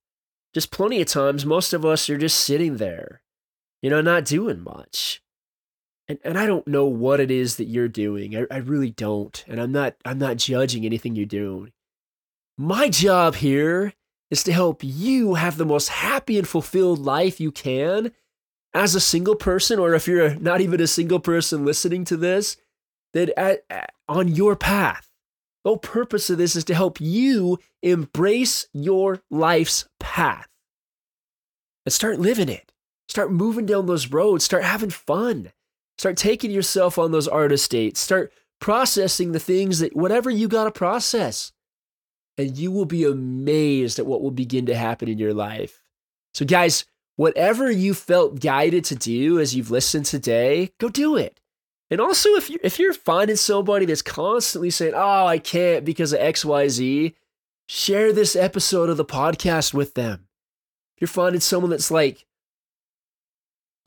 Just 0.54 0.70
plenty 0.70 1.00
of 1.00 1.08
times, 1.08 1.44
most 1.44 1.72
of 1.72 1.84
us 1.84 2.08
are 2.08 2.18
just 2.18 2.38
sitting 2.38 2.76
there, 2.78 3.22
you 3.82 3.90
know, 3.90 4.00
not 4.00 4.24
doing 4.24 4.60
much. 4.60 5.22
And, 6.08 6.18
and 6.24 6.38
I 6.38 6.46
don't 6.46 6.66
know 6.66 6.86
what 6.86 7.20
it 7.20 7.30
is 7.30 7.56
that 7.56 7.66
you're 7.66 7.88
doing. 7.88 8.34
I, 8.34 8.46
I 8.50 8.58
really 8.58 8.90
don't. 8.90 9.44
And 9.46 9.60
I'm 9.60 9.72
not 9.72 9.96
I'm 10.04 10.18
not 10.18 10.38
judging 10.38 10.84
anything 10.84 11.14
you're 11.14 11.26
doing. 11.26 11.72
My 12.56 12.88
job 12.88 13.36
here 13.36 13.92
is 14.30 14.42
to 14.44 14.52
help 14.52 14.80
you 14.82 15.34
have 15.34 15.56
the 15.56 15.66
most 15.66 15.88
happy 15.88 16.38
and 16.38 16.48
fulfilled 16.48 16.98
life 16.98 17.40
you 17.40 17.52
can 17.52 18.12
as 18.74 18.94
a 18.94 19.00
single 19.00 19.36
person, 19.36 19.78
or 19.78 19.94
if 19.94 20.06
you're 20.06 20.34
not 20.34 20.60
even 20.60 20.80
a 20.80 20.86
single 20.86 21.20
person 21.20 21.64
listening 21.64 22.04
to 22.04 22.16
this, 22.16 22.56
that 23.14 23.30
at, 23.38 23.64
at, 23.70 23.92
on 24.08 24.28
your 24.28 24.56
path. 24.56 25.08
The 25.64 25.70
whole 25.70 25.78
purpose 25.78 26.30
of 26.30 26.38
this 26.38 26.54
is 26.54 26.64
to 26.64 26.74
help 26.74 27.00
you 27.00 27.58
embrace 27.82 28.68
your 28.72 29.22
life's 29.30 29.88
path 29.98 30.48
and 31.84 31.92
start 31.92 32.18
living 32.18 32.48
it. 32.48 32.72
Start 33.08 33.32
moving 33.32 33.66
down 33.66 33.86
those 33.86 34.08
roads. 34.08 34.44
Start 34.44 34.64
having 34.64 34.90
fun. 34.90 35.52
Start 35.98 36.16
taking 36.16 36.50
yourself 36.50 36.98
on 36.98 37.10
those 37.10 37.26
artist 37.26 37.70
dates. 37.70 38.00
Start 38.00 38.32
processing 38.60 39.32
the 39.32 39.40
things 39.40 39.80
that, 39.80 39.96
whatever 39.96 40.30
you 40.30 40.48
got 40.48 40.64
to 40.64 40.70
process. 40.70 41.52
And 42.36 42.56
you 42.56 42.70
will 42.70 42.84
be 42.84 43.04
amazed 43.04 43.98
at 43.98 44.06
what 44.06 44.22
will 44.22 44.30
begin 44.30 44.66
to 44.66 44.76
happen 44.76 45.08
in 45.08 45.18
your 45.18 45.34
life. 45.34 45.82
So, 46.34 46.44
guys, 46.44 46.84
whatever 47.16 47.68
you 47.68 47.94
felt 47.94 48.38
guided 48.38 48.84
to 48.84 48.94
do 48.94 49.40
as 49.40 49.56
you've 49.56 49.72
listened 49.72 50.06
today, 50.06 50.70
go 50.78 50.88
do 50.88 51.16
it. 51.16 51.40
And 51.90 52.00
also, 52.00 52.30
if 52.36 52.48
you're, 52.48 52.60
if 52.62 52.78
you're 52.78 52.92
finding 52.92 53.34
somebody 53.34 53.86
that's 53.86 54.02
constantly 54.02 54.70
saying, 54.70 54.94
oh, 54.94 55.26
I 55.26 55.38
can't 55.38 55.84
because 55.84 56.12
of 56.12 56.20
XYZ, 56.20 57.14
share 57.66 58.12
this 58.12 58.36
episode 58.36 58.88
of 58.88 58.98
the 58.98 59.04
podcast 59.04 59.74
with 59.74 59.94
them. 59.94 60.28
If 60.96 61.00
you're 61.00 61.08
finding 61.08 61.40
someone 61.40 61.70
that's 61.70 61.90
like, 61.90 62.24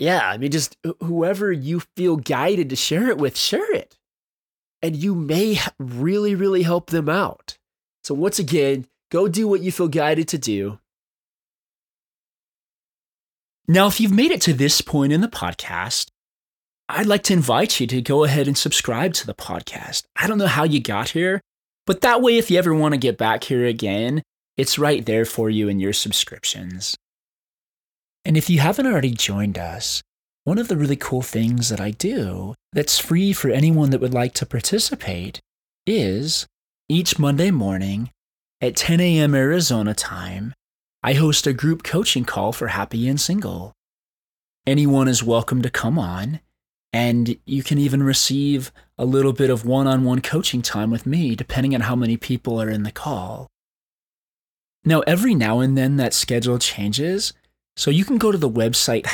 yeah, 0.02 0.28
I 0.28 0.40
mean, 0.40 0.50
just 0.50 0.76
whoever 1.04 1.52
you 1.52 1.82
feel 1.96 2.18
guided 2.18 2.72
to 2.72 2.76
share 2.76 3.10
it 3.10 3.20
with, 3.20 3.38
share 3.38 3.72
it. 3.72 4.00
And 4.82 4.96
you 4.96 5.14
may 5.14 5.60
really, 5.78 6.34
really 6.34 6.64
help 6.64 6.90
them 6.90 7.08
out. 7.08 7.56
So, 8.04 8.16
once 8.16 8.40
again, 8.40 8.88
go 9.12 9.28
do 9.28 9.48
what 9.48 9.62
you 9.62 9.72
feel 9.72 9.88
guided 9.88 10.28
to 10.30 10.40
do. 10.40 10.80
Now, 13.68 13.86
if 13.86 14.00
you've 14.00 14.12
made 14.12 14.32
it 14.32 14.42
to 14.42 14.54
this 14.54 14.82
point 14.82 15.14
in 15.14 15.22
the 15.22 15.28
podcast, 15.28 16.08
I'd 16.90 17.06
like 17.06 17.22
to 17.26 17.34
invite 17.34 17.80
you 17.80 17.86
to 17.86 18.02
go 18.02 18.24
ahead 18.24 18.48
and 18.48 18.58
subscribe 18.58 19.14
to 19.14 19.28
the 19.28 19.36
podcast. 19.36 20.06
I 20.16 20.26
don't 20.26 20.40
know 20.40 20.48
how 20.48 20.64
you 20.64 20.82
got 20.82 21.10
here, 21.10 21.42
but 21.86 22.02
that 22.02 22.24
way, 22.24 22.40
if 22.40 22.50
you 22.50 22.58
ever 22.58 22.74
want 22.74 22.96
to 22.96 23.00
get 23.00 23.20
back 23.20 23.44
here 23.44 23.68
again, 23.68 24.24
it's 24.58 24.80
right 24.80 25.06
there 25.06 25.26
for 25.26 25.48
you 25.52 25.70
in 25.70 25.80
your 25.80 25.94
subscriptions. 25.94 26.96
And 28.24 28.38
if 28.38 28.50
you 28.50 28.60
haven't 28.60 28.86
already 28.86 29.12
joined 29.12 29.58
us, 29.58 30.04
one 30.44 30.58
of 30.58 30.68
the 30.68 30.78
really 30.78 30.96
cool 30.96 31.22
things 31.22 31.70
that 31.70 31.82
I 31.82 31.92
do 31.92 32.56
that's 32.74 33.00
free 33.00 33.34
for 33.34 33.50
anyone 33.50 33.90
that 33.92 34.02
would 34.02 34.14
like 34.14 34.34
to 34.36 34.46
participate 34.46 35.40
is 35.86 36.48
each 36.88 37.18
Monday 37.18 37.52
morning 37.52 38.12
at 38.60 38.76
10 38.76 39.00
a.m. 39.00 39.34
Arizona 39.34 39.94
time, 39.94 40.54
I 41.04 41.14
host 41.14 41.48
a 41.48 41.54
group 41.54 41.84
coaching 41.84 42.26
call 42.26 42.54
for 42.54 42.68
happy 42.68 43.08
and 43.08 43.20
single. 43.20 43.74
Anyone 44.68 45.08
is 45.08 45.24
welcome 45.24 45.64
to 45.64 45.70
come 45.72 45.98
on, 45.98 46.42
and 46.94 47.38
you 47.46 47.64
can 47.64 47.80
even 47.80 48.04
receive 48.04 48.72
a 49.00 49.06
little 49.06 49.34
bit 49.34 49.50
of 49.50 49.66
one 49.66 49.88
on 49.88 50.04
one 50.04 50.22
coaching 50.22 50.62
time 50.62 50.92
with 50.92 51.08
me, 51.08 51.36
depending 51.36 51.74
on 51.74 51.82
how 51.82 51.96
many 51.96 52.18
people 52.18 52.62
are 52.62 52.70
in 52.70 52.84
the 52.84 52.92
call. 52.92 53.48
Now, 54.86 55.00
every 55.02 55.34
now 55.34 55.60
and 55.60 55.76
then 55.76 55.98
that 55.98 56.14
schedule 56.14 56.60
changes, 56.60 57.34
so 57.76 57.92
you 57.92 58.06
can 58.06 58.18
go 58.18 58.32
to 58.32 58.38
the 58.38 58.50
website 58.50 59.06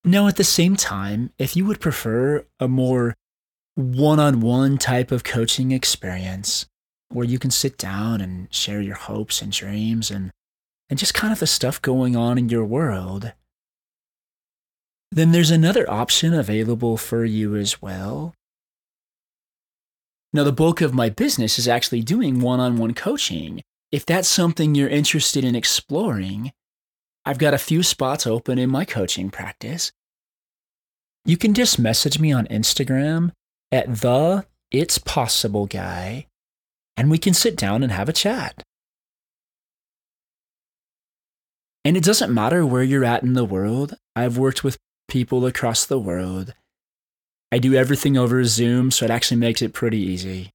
Now, 0.04 0.28
at 0.28 0.36
the 0.36 0.44
same 0.44 0.76
time, 0.76 1.32
if 1.40 1.56
you 1.56 1.66
would 1.66 1.80
prefer 1.80 2.46
a 2.60 2.68
more 2.68 3.16
one 3.76 4.20
on 4.20 4.42
one 4.42 4.78
type 4.78 5.12
of 5.12 5.24
coaching 5.24 5.72
experience 5.72 6.66
where 7.10 7.26
you 7.26 7.40
can 7.40 7.52
sit 7.52 7.78
down 7.78 8.22
and 8.22 8.54
share 8.54 8.82
your 8.82 8.96
hopes 8.96 9.42
and 9.42 9.52
dreams 9.52 10.12
and, 10.12 10.32
and 10.90 11.00
just 11.00 11.14
kind 11.14 11.34
of 11.34 11.40
the 11.40 11.48
stuff 11.48 11.82
going 11.82 12.16
on 12.16 12.38
in 12.38 12.50
your 12.50 12.66
world, 12.66 13.34
then 15.16 15.32
there's 15.32 15.50
another 15.50 15.90
option 15.90 16.34
available 16.34 16.98
for 16.98 17.24
you 17.24 17.56
as 17.56 17.82
well. 17.82 18.36
Now, 20.34 20.44
the 20.44 20.52
bulk 20.52 20.82
of 20.82 20.94
my 20.94 21.10
business 21.10 21.58
is 21.58 21.70
actually 21.70 22.02
doing 22.02 22.42
one 22.42 22.60
on 22.60 22.76
one 22.76 22.94
coaching. 22.94 23.64
If 23.94 24.06
that's 24.06 24.28
something 24.28 24.76
you're 24.76 24.90
interested 24.90 25.46
in 25.46 25.56
exploring, 25.56 26.52
I've 27.26 27.38
got 27.38 27.54
a 27.54 27.58
few 27.58 27.82
spots 27.82 28.28
open 28.28 28.60
in 28.60 28.70
my 28.70 28.84
coaching 28.84 29.30
practice. 29.30 29.94
You 31.24 31.38
can 31.38 31.54
just 31.54 31.80
message 31.80 32.20
me 32.20 32.34
on 32.34 32.46
Instagram 32.48 33.32
at 33.72 34.02
the 34.02 34.46
It's 34.70 34.98
Possible 34.98 35.66
Guy, 35.66 36.28
and 36.98 37.10
we 37.10 37.18
can 37.18 37.34
sit 37.34 37.56
down 37.56 37.84
and 37.84 37.92
have 37.94 38.10
a 38.10 38.14
chat. 38.14 38.64
And 41.86 41.96
it 41.96 42.04
doesn't 42.04 42.34
matter 42.34 42.66
where 42.66 42.84
you're 42.84 43.06
at 43.06 43.24
in 43.24 43.32
the 43.32 43.46
world. 43.46 43.96
I've 44.14 44.38
worked 44.38 44.64
with 44.64 44.78
people 45.08 45.46
across 45.46 45.86
the 45.86 46.00
world. 46.00 46.54
I 47.52 47.60
do 47.60 47.74
everything 47.74 48.18
over 48.18 48.44
Zoom, 48.44 48.92
so 48.92 49.06
it 49.06 49.12
actually 49.12 49.38
makes 49.38 49.62
it 49.62 49.74
pretty 49.74 50.00
easy. 50.00 50.52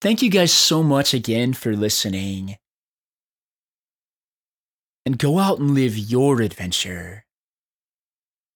Thank 0.00 0.22
you 0.22 0.30
guys 0.30 0.52
so 0.52 0.82
much 0.82 1.12
again 1.12 1.54
for 1.54 1.74
listening 1.74 2.56
and 5.04 5.18
go 5.18 5.38
out 5.38 5.58
and 5.58 5.74
live 5.74 5.96
your 5.96 6.40
adventure. 6.40 7.24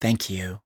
Thank 0.00 0.28
you. 0.30 0.60